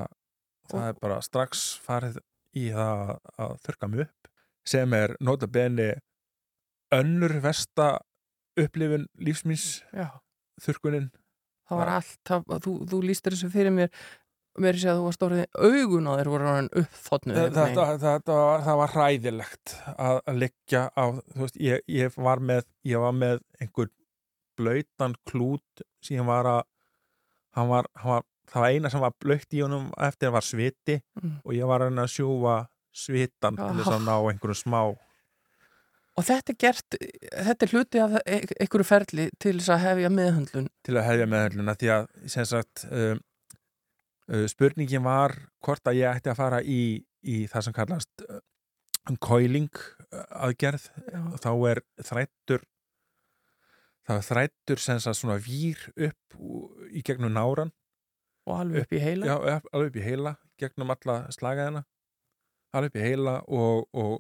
[0.72, 2.20] það er bara strax farið
[2.58, 4.32] í það að þurka mig upp
[4.70, 5.90] sem er nota beni
[6.94, 7.98] önnur versta
[8.60, 10.08] upplifun lífsmins Já,
[10.62, 11.10] þurkunin
[11.68, 13.92] það var allt, það, þú, þú lístir þessu fyrir mér
[14.62, 18.66] mér sé að þú varst orðið augun á þér voru hann uppþotnu þetta, þetta, var,
[18.68, 21.06] það var hræðilegt að, að liggja á
[21.40, 23.90] veist, ég, ég var með ég var með einhver
[24.60, 26.62] blöytan klút sem var að
[27.58, 31.00] hann var, hann var, það var eina sem var blöytt í honum eftir var sviti
[31.24, 31.40] Mm.
[31.46, 32.56] og ég var að að sjúfa
[32.94, 34.80] svitan til þess að ná einhverju smá.
[36.14, 36.96] Og þetta er gert,
[37.32, 40.68] þetta er hluti af e- einhverju ferli til þess að hefja meðhöndlun.
[40.86, 43.22] Til að hefja meðhöndluna því að sem sagt um,
[44.48, 48.42] spurningin var hvort að ég ætti að fara í, í það sem kallast uh,
[49.20, 50.88] coiling uh, aðgerð.
[51.12, 51.22] Já.
[51.44, 52.64] þá er þrættur
[54.08, 56.38] það er þrættur sem svona vír upp
[56.92, 57.72] í gegnum náran
[58.48, 59.28] og alveg upp í heila?
[59.28, 61.84] Já, alveg upp í heila gegnum alla slagaðina
[62.74, 64.18] alveg upp í heila og, og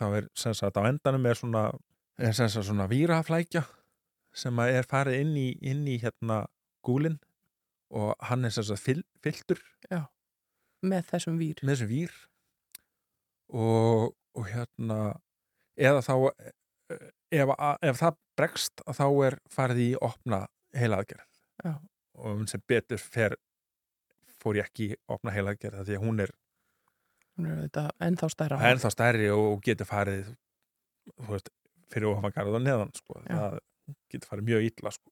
[0.00, 1.66] þá er sem sagt á endanum er svona
[2.20, 3.64] er sem sagt svona víraflækja
[4.36, 6.44] sem er farið inn í, inn í hérna
[6.86, 7.18] gúlin
[7.90, 9.60] og hann er sem sagt fyll, fylltur
[10.86, 12.16] með þessum vír með þessum vír
[13.50, 14.98] og, og hérna
[15.80, 17.06] eða þá eh,
[17.40, 17.54] ef,
[17.90, 20.44] ef það bregst að þá er farið í opna
[20.76, 21.28] heila aðgerð
[21.66, 21.74] Já.
[22.22, 23.36] og sem betur fer
[24.40, 26.34] fór ég ekki í opna heila aðgerð því að hún er
[27.40, 30.30] er ennþá stærra ennþá stærri og getur farið
[31.28, 31.50] veist,
[31.90, 33.20] fyrir ofangarð og neðan sko.
[33.24, 33.34] Já.
[33.34, 33.58] það
[34.12, 35.10] getur farið mjög illa sko.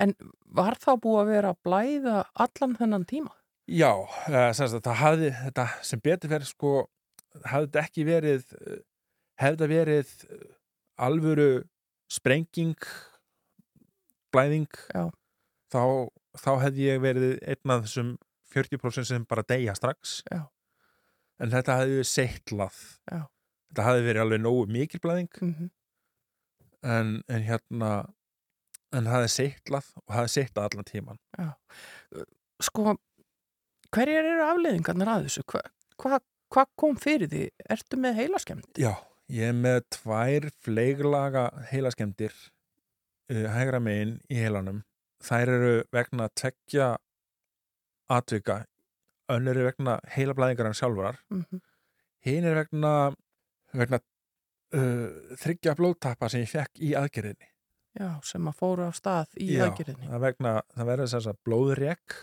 [0.00, 3.34] en var þá búið að vera að blæða allan þennan tíma
[3.68, 3.92] Já,
[4.56, 6.70] semst að það hafði þetta sem betur verið sko
[7.44, 8.44] hafði þetta ekki verið
[9.38, 10.46] hefði þetta verið eh,
[11.08, 11.48] alvöru
[12.08, 12.88] sprenging
[14.32, 15.08] blæðing Já.
[15.72, 15.82] þá,
[16.40, 18.14] þá hefði ég verið einn af þessum
[18.54, 20.46] 40% sem bara deyja strax Já.
[21.38, 22.78] en þetta hefði verið seitlað
[23.12, 23.20] Já.
[23.68, 25.68] þetta hefði verið alveg nógu mikil blæðing mm
[26.82, 27.92] en, en hérna
[28.94, 31.20] en það hefði seitlað og það hefði seitlað allan tíman
[32.68, 32.96] sko
[33.94, 36.20] hverjar eru afleiðingarnar að þessu hvað hva,
[36.54, 38.94] hva kom fyrir því ertu með heilaskemmt Já,
[39.32, 42.36] ég er með tvær fleiglaga heilaskemdir
[43.32, 44.82] uh, hægra megin í heilanum.
[45.24, 46.92] Þær eru vegna tvekja
[48.12, 48.62] atvika,
[49.32, 51.18] önnur eru vegna heilablæðingar en sjálfurar.
[51.30, 51.60] mm -hmm.
[52.20, 53.14] Hinn er vegna,
[53.72, 54.00] vegna
[54.76, 57.48] uh, þryggja blóðtappa sem ég fekk í aðgerðinni.
[57.98, 60.06] já, sem að fóru á stað í Já, aðgerðinni.
[60.10, 62.16] það, vegna, það verður sem sagt blóðrek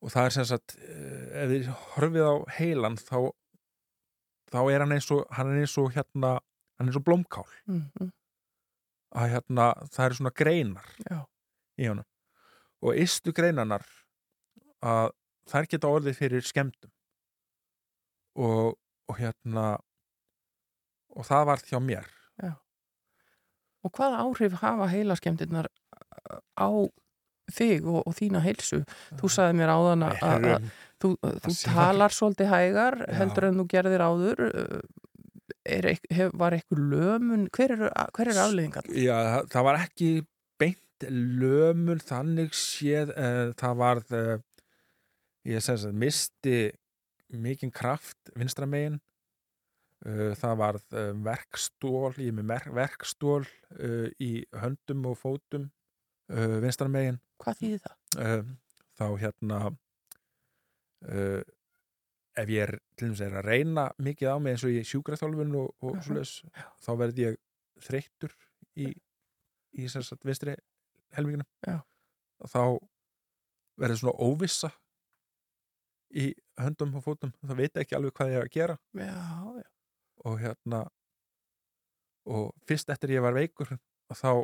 [0.00, 3.18] og það er sem sagt, uh, ef þið horfið á heilan þá,
[4.52, 6.32] þá er hann eins og, hann er eins og hérna,
[6.78, 7.46] hann er eins og blómkál.
[7.66, 8.10] mm
[9.10, 11.16] að hérna, það eru svona greinar já,
[11.82, 12.06] í honum.
[12.86, 13.82] Og ystu greinanar
[14.86, 15.08] að
[15.50, 16.92] þær geta orðið fyrir skemmtum
[18.38, 18.76] og,
[19.10, 19.64] og hérna
[21.16, 22.08] og það var hjá mér.
[23.80, 25.66] Og hvaða áhrif hafa heilaskemmtirnar
[26.60, 26.68] á
[27.50, 28.82] þig og, og þína heilsu?
[29.16, 30.66] Þú sagði mér áðan að-
[31.00, 31.14] þú,
[31.46, 33.14] þú talar svolítið hægar Já.
[33.22, 34.42] heldur en þú gerðir áður.
[34.52, 34.82] Uh,
[35.64, 38.86] er, hef, var eitthvað lömun hver eru, hver eru afleiðingar?
[38.92, 40.10] Já, það, það var ekki
[40.60, 41.08] beint
[41.40, 44.36] lömun þannig séð uh, það var uh,
[45.48, 46.58] ég sem sagt misti
[47.32, 49.00] mikinn kraft vinstra megin.
[49.00, 49.09] uh,
[50.40, 54.30] það var uh, verkstól ég með verkstól uh, í
[54.62, 55.66] höndum og fótum
[56.32, 57.96] uh, vinstra megin Hvað þýðir það?
[58.20, 58.44] uh,
[59.00, 59.58] þá hérna
[61.08, 61.42] uh,
[62.40, 65.70] ef ég er til dæmis að reyna mikið á mig eins og í sjúkraþjálfun og,
[65.84, 66.02] og Mhm.
[66.06, 66.34] svoleiðis,
[66.84, 67.38] þá verð ég
[67.84, 68.34] þreyttur
[68.76, 68.90] í,
[69.76, 70.54] í sagt vinstri
[71.16, 71.80] helmingunum Já.
[72.46, 72.78] þá
[73.80, 74.70] verður svona óvissa
[76.10, 76.30] í
[76.60, 79.68] höndum og fótum það veit ekki alveg hvað ég er að gera Já, já,
[80.28, 80.84] og hérna
[82.30, 84.42] og fyrst eftir ég var veikur og þá,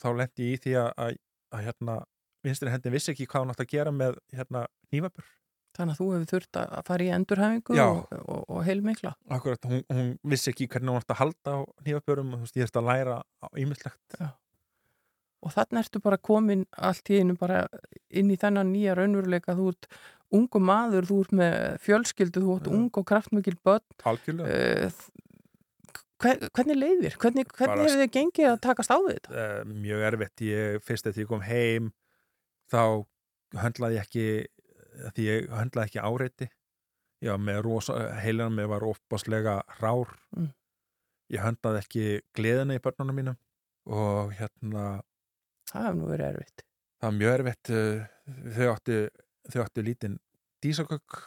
[0.00, 1.20] þá lendi ég í því að, að,
[1.52, 2.00] að hérna
[2.42, 5.28] vinstri hendin vissi ekki hvað hún átt að gera með hérna nývapur
[5.76, 9.14] þannig að þú hefur þurft að fara í endurhæfingu og, og, og heilmikla.
[9.32, 12.58] Akkurat, hún, hún vissi ekki hvernig hún átt að halda á nývapurum og þú veist,
[12.58, 14.18] ég þurfti að læra á ímyndslegt
[15.42, 17.64] og þannig ertu bara komin allt í einu bara
[18.14, 19.88] inn í þennan nýja raunveruleika þú ert
[20.38, 22.74] ungu maður, þú ert með fjölskyldu þú ert Já.
[22.78, 24.86] ung og kraftmikil börn uh,
[26.22, 27.16] hver, hvernig leiðir?
[27.20, 29.34] Hvernig, hvernig hefur þið gengið að takast á þetta?
[29.34, 31.90] uh, mjög erfitt, ég fyrst eftir ég kom heim
[32.72, 33.04] þá
[33.62, 34.26] höndlaði ég ekki
[35.16, 36.48] því ég höndlaði ekki áreiti
[37.22, 40.48] já, með rosa, heilinum með var ofbáslega rár Mm.
[41.32, 42.04] ég höndlaði ekki
[42.36, 43.36] gleðina í börnunum mínum
[43.92, 45.02] og hérna
[45.68, 46.62] Það hefur nú verið erfitt
[47.02, 48.06] það var mjög erfitt uh,
[48.56, 48.96] þau áttu,
[49.50, 50.18] þau áttu lítinn
[50.62, 51.20] dísakökk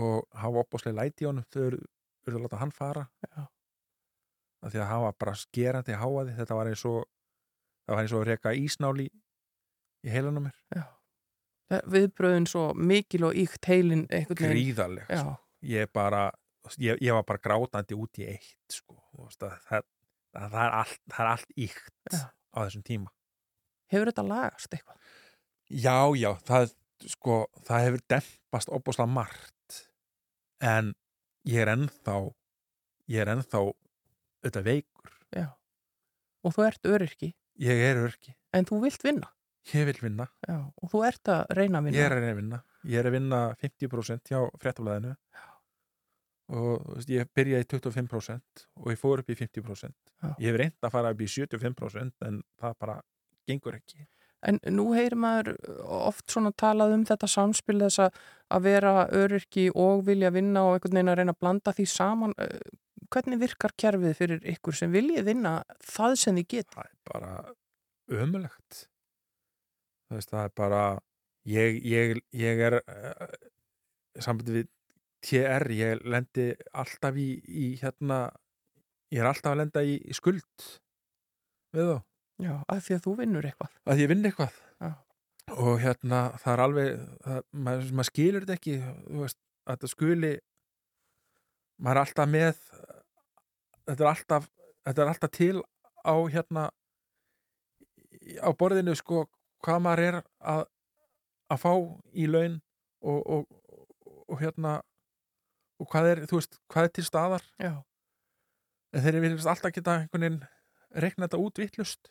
[0.00, 1.80] og hafa opbáslega læti í honum þau eru
[2.26, 3.06] eru að láta hann fara
[4.60, 7.04] af því að var bara skerandi háaði þetta var eins og
[7.86, 9.06] það var eins og að reka ísnáli
[10.04, 10.88] í heilanum mér
[11.94, 14.06] viðbröðin svo mikil og íkt heilin
[15.06, 15.36] Já, sko.
[15.62, 16.24] ég bara
[16.82, 18.98] ég, ég var bara grátandi út í eitt sko.
[19.20, 19.86] Að það,
[20.34, 22.22] að það, er allt, það er allt íkt Já.
[22.26, 23.12] á þessum tíma
[23.90, 25.10] hefur þetta lagast eitthvað?
[25.70, 26.74] Já, já, það,
[27.08, 29.80] sko, það hefur dempast opbúslega margt
[30.60, 30.92] en
[31.48, 32.16] ég er ennþá
[33.10, 35.12] ég er ennþá auðvitað veikur.
[35.34, 35.46] Já.
[36.44, 37.34] Og þú ert öryrki.
[37.60, 39.28] Ég er örki, en þú vilt vinna.
[39.74, 41.98] Ég vil vinna, Já, og þú ert að reyna að vinna.
[41.98, 42.60] ég er að reyna að vinna.
[42.88, 45.16] Ég er að vinna 50% hjá fréttablaðinu.
[46.50, 49.92] Og ég byrjaði í 25% og ég fór upp í 50%
[50.24, 50.30] Já.
[50.40, 52.96] ég hef reynd að fara upp í 75% en það bara
[53.46, 54.06] gengur ekki
[54.48, 55.50] En nú heyrir maður
[55.84, 58.20] oft svona talað um þetta samspil þess að-
[58.64, 62.34] vera öryrki og vilja vinna og einhvern veginn að reyna að blanda því saman.
[63.10, 66.80] Hvernig virkar kerfið fyrir ykkur sem viljið vinna það sem þið geta?
[66.80, 67.54] það er bara
[68.10, 68.86] ömulegt
[70.10, 70.82] það er bara
[71.46, 72.80] ég, ég, ég er
[74.18, 74.68] sambandi við
[75.20, 78.30] TR, ég lendi alltaf í, í hérna
[79.12, 80.66] ég er alltaf að lenda í, í skuld
[81.76, 81.98] við þá,
[82.40, 83.72] Já, af því að þú vinnur eitthvað.
[83.92, 84.90] að ég vinn eitthvað Já.
[85.56, 86.90] og hérna það er alveg
[87.24, 90.32] það, maður, maður skilur þetta ekki þú veist, að þetta skuli
[91.80, 92.62] maður er alltaf með
[93.90, 94.48] þetta er alltaf
[94.86, 95.56] þetta er alltaf til
[96.00, 96.68] á hérna
[98.40, 99.24] á borðinu sko
[99.64, 100.62] hvað maður er að
[101.50, 101.72] að fá
[102.14, 102.60] í laun
[103.02, 104.76] og, og, og, og hérna
[105.80, 107.72] og hvað er, þú veist, hvað er til staðar Já.
[108.94, 110.40] en þeir viljast alltaf geta einhvern veginn
[111.00, 112.10] reikna þetta út vittlust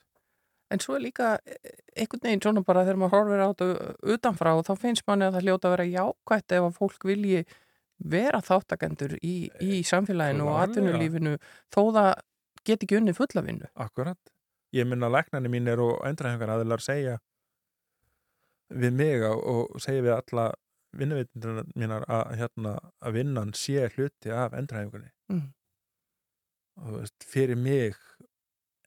[0.71, 4.51] En svo er líka eh, einhvern veginn svona bara þegar maður horfir á þetta utanfrá
[4.59, 7.45] og þá finnst manni að það hljóta að vera jákvætt ef að fólk vilji
[7.99, 10.67] vera þáttakendur í, í samfélaginu og Klárlega.
[10.69, 11.33] atvinnulífinu
[11.73, 12.11] þó það
[12.69, 13.67] get ekki unni fulla vinnu.
[13.75, 14.19] Akkurat.
[14.75, 17.17] Ég minna læknarnir mínir og endræðingar aðeinar segja
[18.69, 19.43] við mig og-
[19.73, 20.53] og segja við alla
[20.93, 25.09] vinnuveitindur mínar að, hérna, að vinnan sé hluti af endræðingunni.
[25.29, 25.53] Mm.
[26.77, 27.95] Og fyrir mig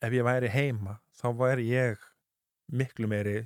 [0.01, 2.01] ef ég væri heima þá væri ég
[2.73, 3.43] miklu meiri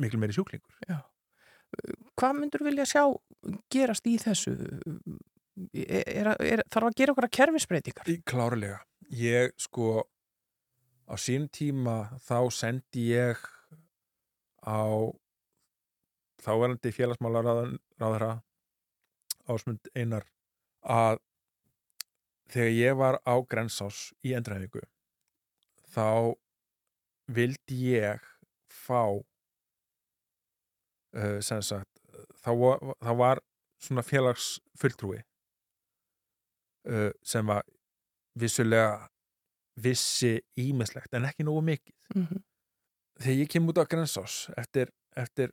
[0.00, 1.00] miklu meiri sjúklingur.
[2.18, 3.04] Hvað myndur vilja sjá
[3.72, 4.54] gerast í þessu?
[5.74, 8.12] Er, er, er, þarf að gera okkur að kerfisbreytingar?
[8.28, 8.80] Klárlega.
[9.10, 10.04] Ég sko
[11.10, 13.40] á sín tíma þá sendi ég
[14.64, 15.10] á
[16.40, 18.30] þáverandi félagsmálaráðara
[19.50, 20.24] ásmund einar
[20.80, 21.20] að
[22.50, 24.82] þegar ég var á Grensás í endræfingu
[25.94, 26.34] þá
[27.30, 28.20] vildi ég
[28.70, 29.02] fá
[31.16, 32.00] uh, sem sagt
[32.42, 33.40] þá, var- þá var
[33.80, 35.20] svona félagsfulltrúi
[36.90, 37.64] uh, sem var
[38.40, 39.08] vissulega
[39.80, 42.40] vissi ímislegt en ekki nógu mikið Mm -hmm.
[43.22, 45.52] þegar ég kem út á Grensás eftir, eftir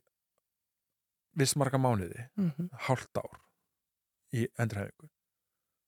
[1.38, 3.38] vissmarga mánuði mhm, hálft ár
[4.34, 5.06] í endurhæfingu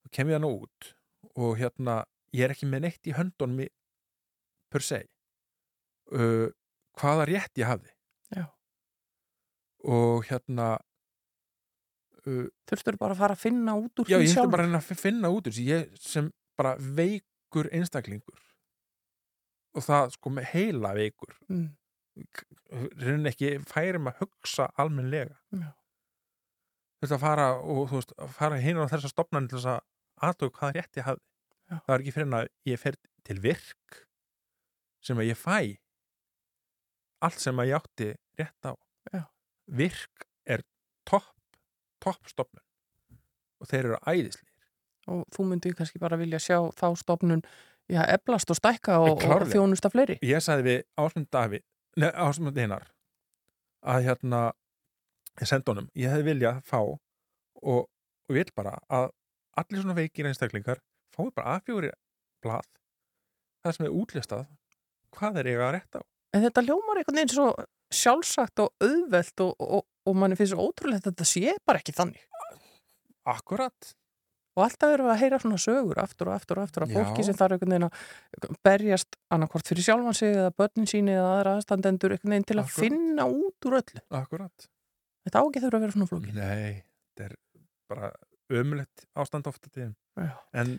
[0.05, 0.95] og kem ég hann út
[1.35, 3.69] og hérna ég er ekki með neitt í höndunum í,
[4.71, 5.01] per se
[6.15, 6.49] uh,
[7.01, 7.91] hvaða rétt ég hafði
[8.37, 8.45] Já.
[9.97, 10.69] og hérna
[12.27, 14.93] uh, Þurftur bara að fara að finna út úr já því ég ætla bara að
[15.01, 18.41] finna út úr ég sem bara veikur einstaklingur
[19.79, 21.69] og það sko með heila veikur Mm.
[23.01, 25.71] reyna ekki færum að hugsa almennlega Já.
[27.01, 29.81] þetta að fara og þú veist, að fara hinn á þessa stopnan til þess að
[30.29, 31.25] aðtöku hvaða rétt ég hafði
[31.71, 31.77] Já.
[31.87, 34.01] það er ekki fyrir að ég fer til virk
[35.05, 35.57] sem að ég fæ
[37.27, 38.09] allt sem að ég átti
[38.41, 38.73] rétt á
[39.13, 39.23] Já.
[39.67, 40.63] virk er
[41.09, 41.29] topp
[42.01, 42.65] topp stopnun
[43.61, 44.47] og þeir eru æðislegir
[45.11, 47.41] Og þú myndir kannski bara vilja sjá þá stofnun
[47.91, 49.51] já, eflast og stækka og, og Klárlega.
[49.57, 50.19] þjónusta fleiri.
[50.23, 51.61] ég sagði við Ásmund Davi
[51.99, 52.85] Ásmund Einar
[53.81, 54.43] að hérna
[55.41, 57.01] ég sendi honum, ég hefði viljað fá og,
[57.65, 57.89] og
[58.29, 59.09] vil bara að
[59.61, 60.81] allir svona veikir einstaklingar
[61.17, 61.91] fái bara A4
[62.45, 62.69] blað
[63.65, 64.47] það sem er útlistað
[65.17, 67.47] hvað er ég að rétta á En þetta ljómar einhvern veginn svo
[67.91, 71.95] sjálfsagt og auðvelt og, og, og manni finnst svo ótrúlegt að þetta sé bara ekki
[71.97, 72.21] þannig.
[73.27, 73.95] akkurat,
[74.59, 76.97] Og alltaf erum við að heyra svona sögur aftur og aftur og aftur af Já.
[76.99, 81.29] fólki sem þarf einhvern veginn að berjast annarkort fyrir sjálfan sig eða börnin síni eða
[81.37, 82.83] aðra aðstandendur einhvern veginn til að Akkurat.
[82.83, 84.03] finna út úr öllu.
[84.11, 84.67] akkurat
[85.25, 86.35] Þetta á ekki þurfa að vera svona flókið.
[86.35, 86.83] nei,
[87.15, 87.37] þetta er
[87.89, 88.11] bara
[88.51, 89.71] ömulegt ástand ofta
[90.19, 90.31] Já.
[90.53, 90.79] en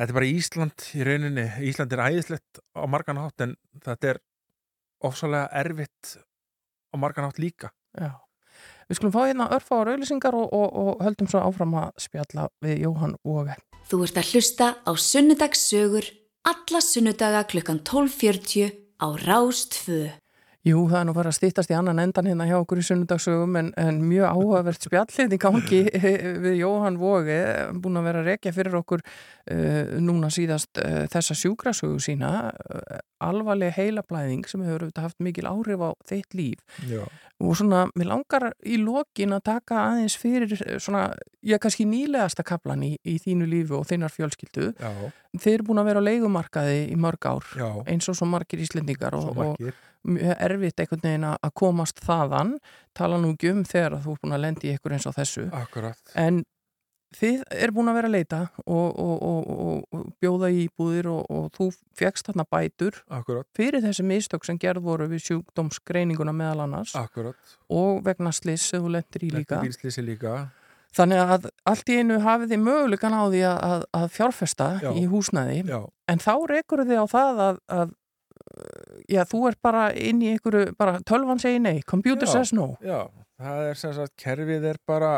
[0.00, 4.20] þetta er bara Ísland í rauninni, Ísland er æðislegt á margan hátt en þetta er
[5.04, 6.16] ofsalega erfitt
[6.90, 8.16] á margan hátt líka Já.
[8.90, 12.48] Við skulum fá hérna örfá á rauðlýsingar og, og, og höldum svo áfram að spjalla
[12.64, 13.54] við Jóhann Óge.
[13.90, 16.08] Þú ert að hlusta á Sunnudagssögur
[16.50, 20.10] alla sunnudaga klukkan 12.40 á Rás 2.
[20.60, 23.54] Jú, það er nú farið að stýttast í annan endan hérna hjá okkur í sunnudagsögum
[23.56, 25.78] en, en mjög áhugavert spjallið í gangi
[26.44, 27.38] við Jóhann Vóge,
[27.80, 33.00] búin að vera að rekja fyrir okkur uh, núna síðast uh, þessa sjúkrasögu sína, uh,
[33.24, 37.06] alvarleg heilablæðing sem hefur auðvitað haft mikil áhrif á þitt líf Já.
[37.40, 41.06] og svona, mér langar í lokin að taka aðeins fyrir svona,
[41.40, 44.74] ég kannski nýlegasta kaplan í, í þínu lífi og þinnar fjölskyldu.
[44.76, 44.92] Já,
[45.40, 48.60] Þeir eru búin að vera á leigumarkaði í mörg ár já, eins og svo margir
[48.64, 49.60] íslendingar og, og
[50.06, 52.54] mjög erfitt einhvern veginn að komast þaðan.
[52.96, 55.16] Tala nú ekki um þegar að þú er búin að lendi í einhver eins og
[55.18, 55.46] þessu.
[55.56, 56.00] Akkurat.
[56.18, 56.42] En
[57.16, 61.24] þið er búin að vera að leita og, og, og, og, bjóða í íbúðir og,
[61.26, 66.66] og þú fegst þarna bætur akkurat, fyrir þessi mistök sem gerð voru við sjúkdómsgreininguna meðal
[66.68, 66.94] annars.
[66.98, 67.58] Akkurat.
[67.72, 69.62] Og vegna sliss sem þú lendir í líka.
[70.06, 70.36] líka.
[70.96, 74.90] Þannig að allt í einu hafið þið mögulegan á því að, að, fjárfesta Já.
[74.98, 75.60] í húsnæði.
[75.70, 75.78] Já,
[76.10, 77.92] en þá rekur þið á það að, að
[79.10, 82.32] já, þú ert bara inn í einhverju, bara tölvan segi nei computer Já.
[82.32, 82.74] says no.
[82.84, 83.06] já,
[83.40, 85.12] það er sem sagt kerfið er bara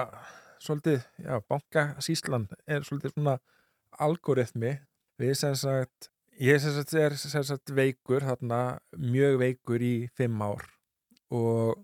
[0.63, 3.39] svolítið, já, bankasýslan er svolítið svona
[4.03, 4.77] algoritmi.
[5.21, 6.09] Við sem sagt
[6.41, 8.61] ég sem sagt er sem sagt veikur þarna
[8.97, 10.65] mjög veikur í fimm ár.
[11.33, 11.81] Og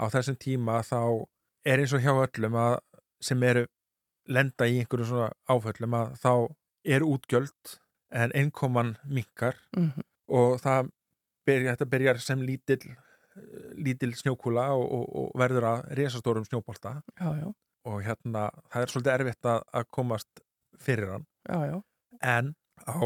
[0.00, 1.26] á þessum tíma þá
[1.68, 2.78] er eins og hjá öllum að
[3.22, 3.66] sem eru
[4.30, 6.32] lenda í einhverjum svona áföllum að þá
[6.96, 7.76] er útgjöld
[8.10, 10.90] en innkoman minkar mm og það
[11.48, 12.82] byrja, þetta byrjar sem lítill
[13.78, 16.46] lítill snjókúla og, og, og verður að resastórum
[17.38, 17.52] já,
[17.88, 20.42] og hérna það er svolítið erfitt að, að komast
[20.80, 21.26] fyrir hann.
[21.48, 21.76] Já, já,
[22.20, 22.54] en
[22.84, 22.98] á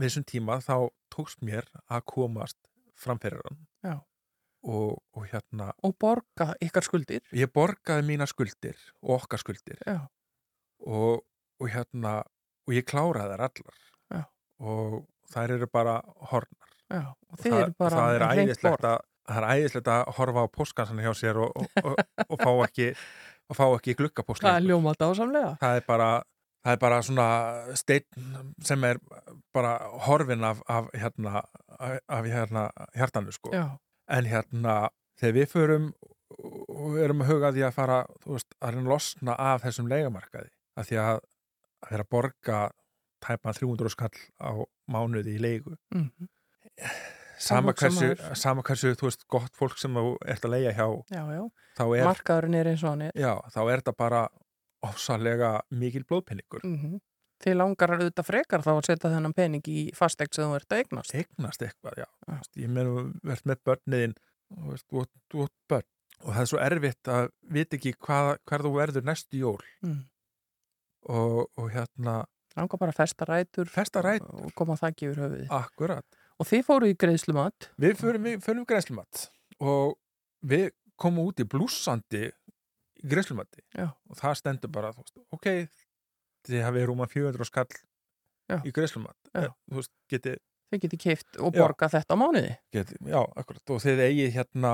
[0.00, 2.58] vissum tíma þá tókst mér að komast
[2.98, 3.60] fram fyrir hann.
[4.60, 7.22] Og, og hérna og borga ykkar skuldir.
[7.32, 9.80] Ég borgaði mína skuldir og okkar skuldir.
[10.84, 11.22] Og,
[11.60, 12.18] og hérna
[12.68, 13.80] og ég kláraði þær allar.
[14.10, 14.24] Já.
[14.60, 16.00] og þær eru bara
[16.30, 18.98] hornar já, og það, eru bara það er æðislegt að
[19.30, 22.90] það er æðislegt að horfa á póskansan hjá sér og, og, og, og fá ekki
[23.50, 25.54] og fá ekki glukkapóst það er ljómað ásamlega.
[25.62, 26.10] Það er bara
[26.60, 27.26] það er bara svona
[27.78, 29.00] steinn sem er
[29.54, 29.76] bara
[30.06, 31.42] horfin af, af hérna
[31.80, 33.52] af hérna hjartanu sko.
[33.54, 33.78] Já,
[34.10, 34.76] en hérna
[35.20, 35.92] þegar við förum
[36.40, 40.52] og erum að huga því að fara veist, að reyna að losna af þessum leigumarkaði
[40.78, 41.10] að því að
[41.80, 42.58] að vera að borga
[43.22, 44.52] tæpa 300 skall á
[44.90, 45.76] mánuði í leigu.
[45.94, 46.28] Mm
[47.40, 50.86] sama hugsar hversu, sama hversu þú veist, gott fólk sem þú ert að leia hjá
[51.08, 51.44] já, já,
[51.86, 53.14] er, markaðurinn er eins og hann er.
[53.16, 54.24] Já, þá er þetta bara
[54.86, 57.00] ofsalega mikil blóðpenningur mm
[57.40, 60.82] þið langar auðvitað frekar þá að setja þennan pening í fastegt sem þú ert að
[60.82, 61.14] eignast.
[61.16, 64.14] Eignast eitthvað, já, veist, ég meina verðt með börniðin
[64.66, 65.86] veist, þú átt börn
[66.20, 69.62] og það er svo erfitt að vita ekki hvað, hver þú verður næstu jól.
[69.80, 70.02] Mm.
[71.16, 72.18] og, og hérna
[72.58, 74.26] langar bara að festa rætur Festa rætur.
[74.46, 76.06] og koma þakki yfir höfuði akkurat,
[76.40, 79.28] og þið fóru í greiðslumat við við förum greiðslumat
[79.60, 79.96] og
[80.42, 80.70] við
[81.00, 82.30] komum út í blúsandi
[83.00, 83.88] greiðslumati Já.
[84.10, 85.46] og það stendur bara, veist, ok
[86.48, 87.68] þið hafið rúma 400 skall
[88.50, 88.58] Já.
[88.66, 89.30] í greiðslumat
[90.10, 90.34] geti,
[90.72, 91.62] þið geti keift og Já.
[91.62, 94.72] borga þetta á mánuði geti, já, akkurat og þið eigið hérna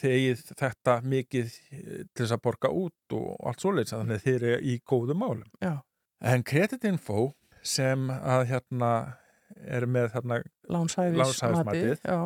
[0.00, 4.36] þið eigið þetta mikið til þess að borga út og allt svoleiðis þannig að þið
[4.40, 5.74] eru í góðum málum Já.
[6.20, 7.30] En kreditinfo
[7.66, 8.90] sem að hérna
[9.66, 10.40] er með þarna
[10.70, 12.18] lánshæfismatið já,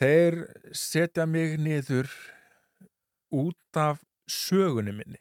[0.00, 0.38] þeir
[0.76, 2.10] setja mig niður
[3.30, 5.20] út af sögunni minni.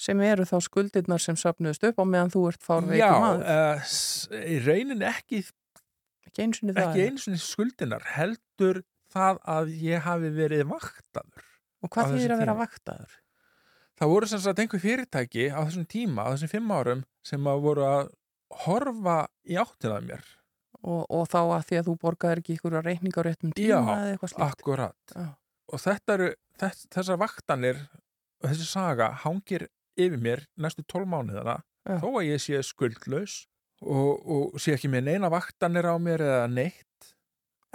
[0.00, 3.42] Sem eru þá skuldirnar sem sapnuðust upp á meðan þú ert Já, fárveikum maður.
[3.52, 3.90] uh,
[4.40, 5.42] í raunin ekki,
[6.30, 8.80] ekki eins og það ekki eins og skuldinar heldur
[9.12, 11.44] það að ég hafi verið vaktaður.
[11.80, 13.18] og hvað þýðir að vera vaktaður
[14.00, 17.64] Það voru sem sagt einhver fyrirtæki á þessum tíma, á þessum fimm árum sem að
[17.66, 18.12] voru að
[18.64, 20.30] horfa í áttinað mér.
[20.80, 23.68] og, og þá að því að þú borgaðir ekki ykkur að reikninga á réttum tíma
[23.68, 25.12] Já, eða eitthvað slíkt Akkurat.
[25.12, 25.26] Já.
[25.70, 26.28] Og þetta eru,
[26.62, 27.82] þess, þessar vaktanir
[28.40, 29.66] og þessi saga hangir
[30.00, 31.98] yfir mér næstu tólf mánuðana Já.
[32.00, 33.36] þó að ég sé skuldlaus
[33.84, 37.12] og, og sé ekki með neina vaktanir á mér eða neitt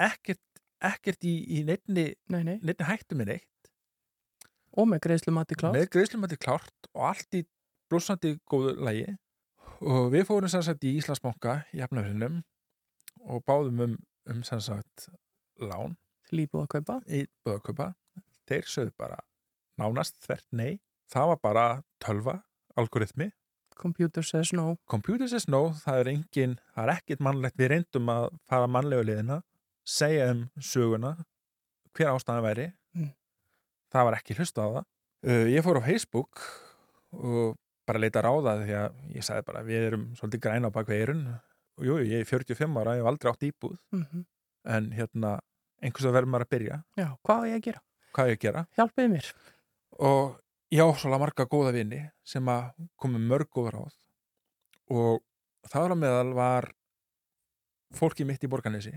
[0.02, 0.42] ekkert,
[0.82, 2.58] ekkert í, í neittni, nei, nei.
[2.66, 3.52] neittni hættu með neitt
[4.76, 7.46] og með greiðslumati klátt með greiðslumætti klárt og allt í
[7.92, 9.16] blúsandi góðu lægi
[9.82, 12.42] og við fórum sem sagt í Íslandsbanka í Hafnafjörnum
[13.26, 13.96] og báðum um,
[14.30, 15.08] um sem sagt
[15.62, 15.96] lán.
[16.34, 17.00] Líbúð að kaupa.
[17.08, 17.94] Í böðköpa
[18.50, 19.20] þeir sögðu bara
[19.80, 20.80] nánast þvert nei.
[21.12, 21.66] Það var bara
[22.02, 22.40] tölva,
[22.76, 23.30] algoritmi.
[23.76, 24.78] Computer says no.
[24.90, 29.04] Computer says no, það er engin það er ekkit mannlegt, við reyndum að fara mannlegu
[29.10, 29.42] liðina,
[29.84, 31.12] segja um söguna,
[31.94, 32.68] hver ástæðan væri.
[33.96, 34.86] Það var ekki hlusta á það.
[35.26, 36.44] Uh, ég fór á Facebook
[37.16, 37.56] og
[37.88, 41.26] bara leita ráða því að ég sagði bara, við erum svolítið græna á bakveg eirun
[41.32, 43.78] og jú, ég er 45 ára, ég hef aldrei átt íbúð.
[43.96, 44.24] Mm
[44.66, 45.36] en hérna,
[45.86, 46.76] einhvers að verður maður að byrja.
[46.98, 47.82] Já, hvað á ég að gera?
[48.16, 48.62] hvað á ég að gera?
[48.80, 49.28] Hjálpið mér.
[50.10, 50.32] Og
[50.74, 52.64] ég á svolítið marga góða vini sem að
[52.98, 53.94] komu mörg góða ráð.
[54.90, 55.22] Og
[55.70, 56.68] þar á meðal var
[57.94, 58.96] fólki mitt í Borganesi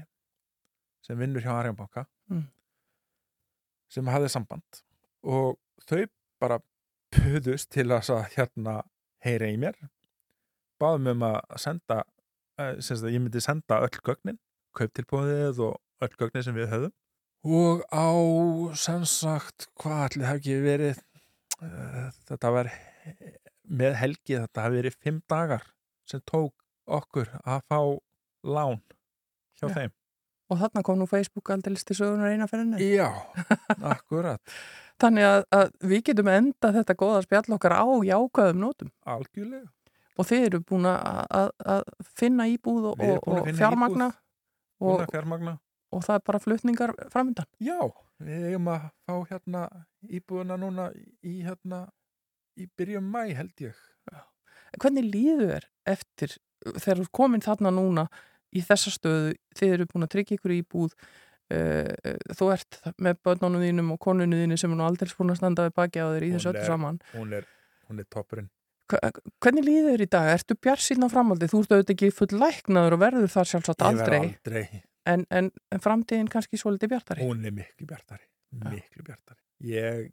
[1.04, 2.46] sem vinnur hjá Arjanbanka Mm.
[3.92, 4.82] sem hafði samband
[5.22, 5.58] og
[5.88, 6.04] þau
[6.42, 6.60] bara
[7.14, 8.82] puðust til að hérna
[9.24, 9.78] heyra í mér.
[10.78, 14.38] Báðum um að senda uh, sem sagt að ég myndi senda öll gögnin
[14.78, 16.94] kauptilbúðið og öll gögnin sem við höfðum.
[17.48, 18.10] Og á
[18.78, 21.02] sannsagt hvað allir hafi ekki verið
[21.62, 22.70] uh, þetta var
[23.68, 25.66] með helgi þetta hafi verið fimm dagar
[26.08, 26.54] sem tók
[26.88, 27.80] okkur að fá
[28.48, 28.80] lán
[29.58, 29.74] hjá Já.
[29.74, 29.97] þeim
[30.48, 32.92] Og þarna kom nú Facebook aldrei til sögunar eina fyrir henni.
[32.96, 33.10] Já,
[33.94, 34.40] akkurat
[34.98, 38.88] Þannig að, að við getum enda þetta góða spjall okkar á jákvæðum nótum.
[39.06, 39.68] algjörlega
[40.18, 44.08] Og þið eru búin að, að, finna íbúð og, og, að og fjármagna
[44.82, 45.52] og, fjármagna
[45.94, 47.46] og það er bara flutningar framöndan.
[47.62, 47.78] Já,
[48.18, 49.62] við eigum að fá hérna
[50.10, 50.88] íbúðuna núna
[51.22, 51.84] í hérna
[52.58, 53.78] í byrjum mæ held ég
[54.78, 56.34] Hvernig líður þér eftir
[56.66, 58.08] þegar þú ert komin þarna núna
[58.54, 63.64] í þessa stöðu, þið eru búin að tryggja ykkur íbúð uh, þú ert með börnunum
[63.64, 66.28] þínum og konunum þínu sem er nú aldrei búin að standa við baki á þér
[66.28, 67.02] í þessu öllu saman.
[67.16, 67.50] hún er,
[67.90, 68.52] hún er toppurinn
[68.88, 70.26] Hvernig líður þér í dag?
[70.32, 71.48] Ertu bjart síðan á framhaldi?
[71.52, 74.62] Þú ert auðvitað ekki full læknaður og verður þar sjálfsagt aldrei, aldrei.
[75.12, 77.26] en, en, en framtíðin kannski svolítið bjartari.
[77.28, 78.24] Hún er miklu bjartari
[78.56, 80.08] miklu bjartari ég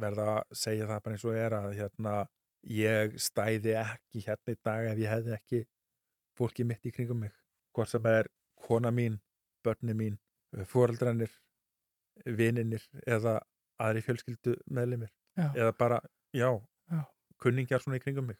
[0.00, 2.14] verða að segja það bara eins og er að hérna,
[2.70, 5.62] ég stæði ekki hérna í dag ef ég hefði ekki
[6.38, 7.34] fólki mitt í kringum mig
[7.80, 8.28] hvort sem er
[8.60, 9.16] kona mín,
[9.64, 10.20] börni mín
[10.68, 11.32] fóreldrarnir
[12.26, 13.38] vininir eða
[13.80, 15.08] aðri fjölskyldu meðlimir
[15.38, 15.48] Já.
[15.54, 16.00] eða bara,
[16.36, 16.50] já,
[16.90, 17.02] Já.
[17.40, 18.38] kunningjar svona í kringum mig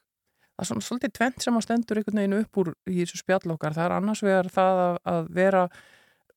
[0.61, 3.53] Það er svona svolítið tvent sem að stendur einhvern veginn upp úr í þessu spjall
[3.55, 3.73] okkar.
[3.73, 5.63] Það er annars vegar það að, að vera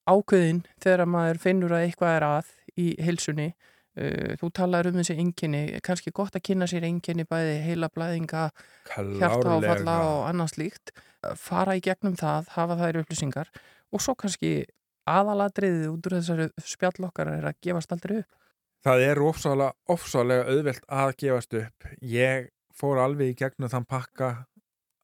[0.08, 3.50] ákveðin þegar maður finnur að eitthvað er að í heilsunni.
[3.94, 8.48] Uh, þú talaður um þessi enginni, kannski gott að kynna sér enginni bæði heila blæðinga,
[8.90, 10.96] hjartaáfalla og annars líkt.
[11.40, 13.52] Fara í gegnum það, hafa þær upplýsingar
[13.94, 14.64] og svo kannski
[15.10, 18.40] aðalatriðið út úr þessari spjall okkar er að gefast aldrei upp.
[18.84, 21.88] Það er ofsálega, ofsálega auðvelt að gefast upp.
[22.02, 24.30] Ég fór alveg í gegnum þann pakka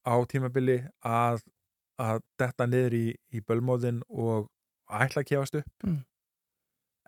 [0.03, 1.43] á tímabili að,
[2.01, 4.49] að detta niður í, í bölmóðin og
[4.89, 5.85] ætla að gefast upp.
[5.85, 6.01] Mm.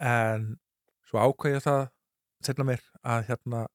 [0.02, 0.46] En
[1.12, 1.84] svo ákveði það
[2.48, 3.66] setna mér að hérna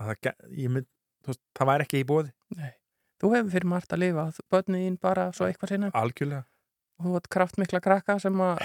[0.00, 0.32] að það,
[0.78, 0.88] mynd,
[1.28, 2.32] veist, það væri ekki í bóði.
[2.56, 2.72] Nei.
[3.22, 6.42] Þú hefur fyrir margt að lifa, börnið þín bara svo eitthvað sinna Algjörlega.
[6.98, 8.58] og þú ert kraftmikla krakka sem að,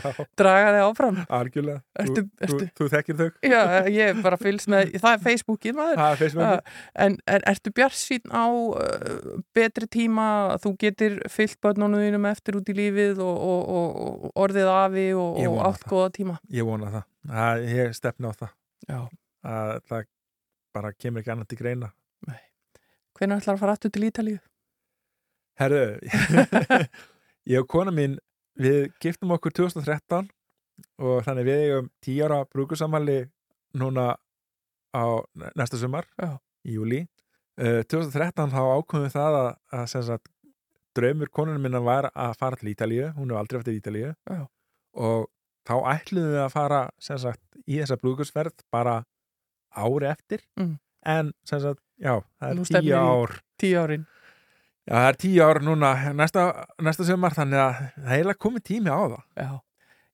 [0.40, 1.20] draga þig áfram.
[1.38, 1.80] algjörlega.
[2.02, 3.28] Ertu- þú, ertu- Þú, þú þekkir þau.
[3.50, 3.60] Já,
[3.94, 6.02] ég bara fylgst með, það er Facebookið maður.
[6.08, 6.74] Er Facebook.
[7.06, 10.28] En, en ertu bjart sín á uh, betri tíma
[10.64, 15.40] þú getur fyllt börnunum eftir út í lífið og, og, og, og orðið afi og,
[15.86, 15.90] það.
[15.94, 16.38] góða tíma?
[16.50, 17.08] Ég vona það.
[17.28, 17.66] Það.
[17.72, 18.56] Ég stefna á það.
[18.88, 18.98] Já.
[19.44, 20.08] Að það
[20.74, 21.92] bara kemur ekki annað til greina.
[23.14, 24.38] Hvernig ætlar að fara aftur til Ítalíu?
[25.60, 25.82] Herru,
[27.52, 28.16] ég og kona mín,
[28.58, 30.26] við giftum okkur 2013
[30.98, 33.20] og þannig við eigum 10 ára brúkusamali
[33.78, 34.16] núna
[34.94, 35.04] á
[35.54, 36.38] næsta sumar, Já.
[36.66, 37.04] í júli.
[37.54, 39.48] Uh, 2013 þá ákveðum við það að,
[39.78, 40.30] að sagt,
[40.94, 44.42] draumur konunum minna var að fara til Ítalíu, hún hefur aldrei eftir Ítalíu Já.
[44.98, 45.30] og
[45.64, 49.04] þá ætluðum við að fara sagt, í þessa brúkusverð bara
[49.74, 50.78] ári eftir Mm.
[51.06, 54.06] en sem sagt, já, það er tíu ár Tíu árin.
[54.84, 58.90] Já, það er tíu ár núna næsta, næsta sömar þannig að það er komið tími
[58.92, 59.22] á það.
[59.36, 59.52] Já.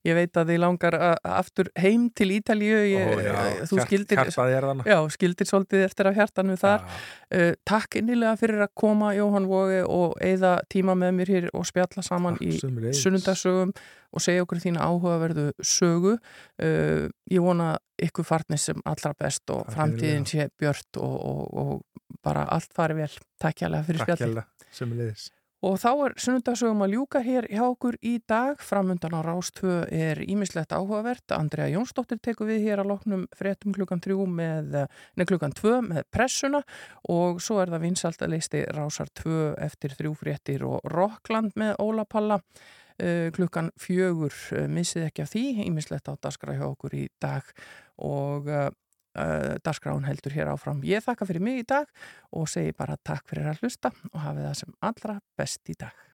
[0.01, 2.77] Ég veit að þið langar aftur heim til Ítalíu.
[2.89, 3.33] Ég, Ó, já,
[3.69, 6.87] þú skildir, er já, skildir svolítið eftir af hjartanu þar.
[7.29, 11.67] Uh, takk innilega fyrir að koma Jóhann Vógi og eigða tíma með mér hér og
[11.69, 13.75] spjalla saman í sunnundarsögum
[14.11, 16.15] og segja okkur þína áhugaverðu sögu.
[16.57, 22.17] Uh, ég vona ykkur farnir sem allra best og framtíðin sé björt og, og, og
[22.25, 23.13] bara allt fari vel.
[23.41, 24.31] Takk hjálpa fyrir Takk spjalli.
[24.31, 25.29] hérlega, sömulegis.
[25.61, 28.57] Og þá er sunnundarsögum að ljúka hér hjá okkur í dag.
[28.65, 31.27] Framundan á Rástvö er ímislegt áhugavert.
[31.35, 34.79] Andrea Jónsdóttir tekur við hér að loknum fréttum klukkan 3 með,
[35.21, 36.63] 2 með pressuna
[37.13, 41.75] og svo er það vinsalt að leisti Rásar 2 eftir þrjú fréttir og Rockland með
[41.85, 44.33] Óla Palla uh, klukkan fjögur.
[44.49, 47.45] Uh, missið ekki af því, ímislegt á daskra hjá okkur í dag
[48.01, 48.49] og
[49.17, 50.81] uh, uh, dagskráin heldur hér áfram.
[50.87, 51.89] Ég þakka fyrir mig í dag
[52.31, 56.07] og segi bara takk fyrir að hlusta og hafið það sem allra best í dag.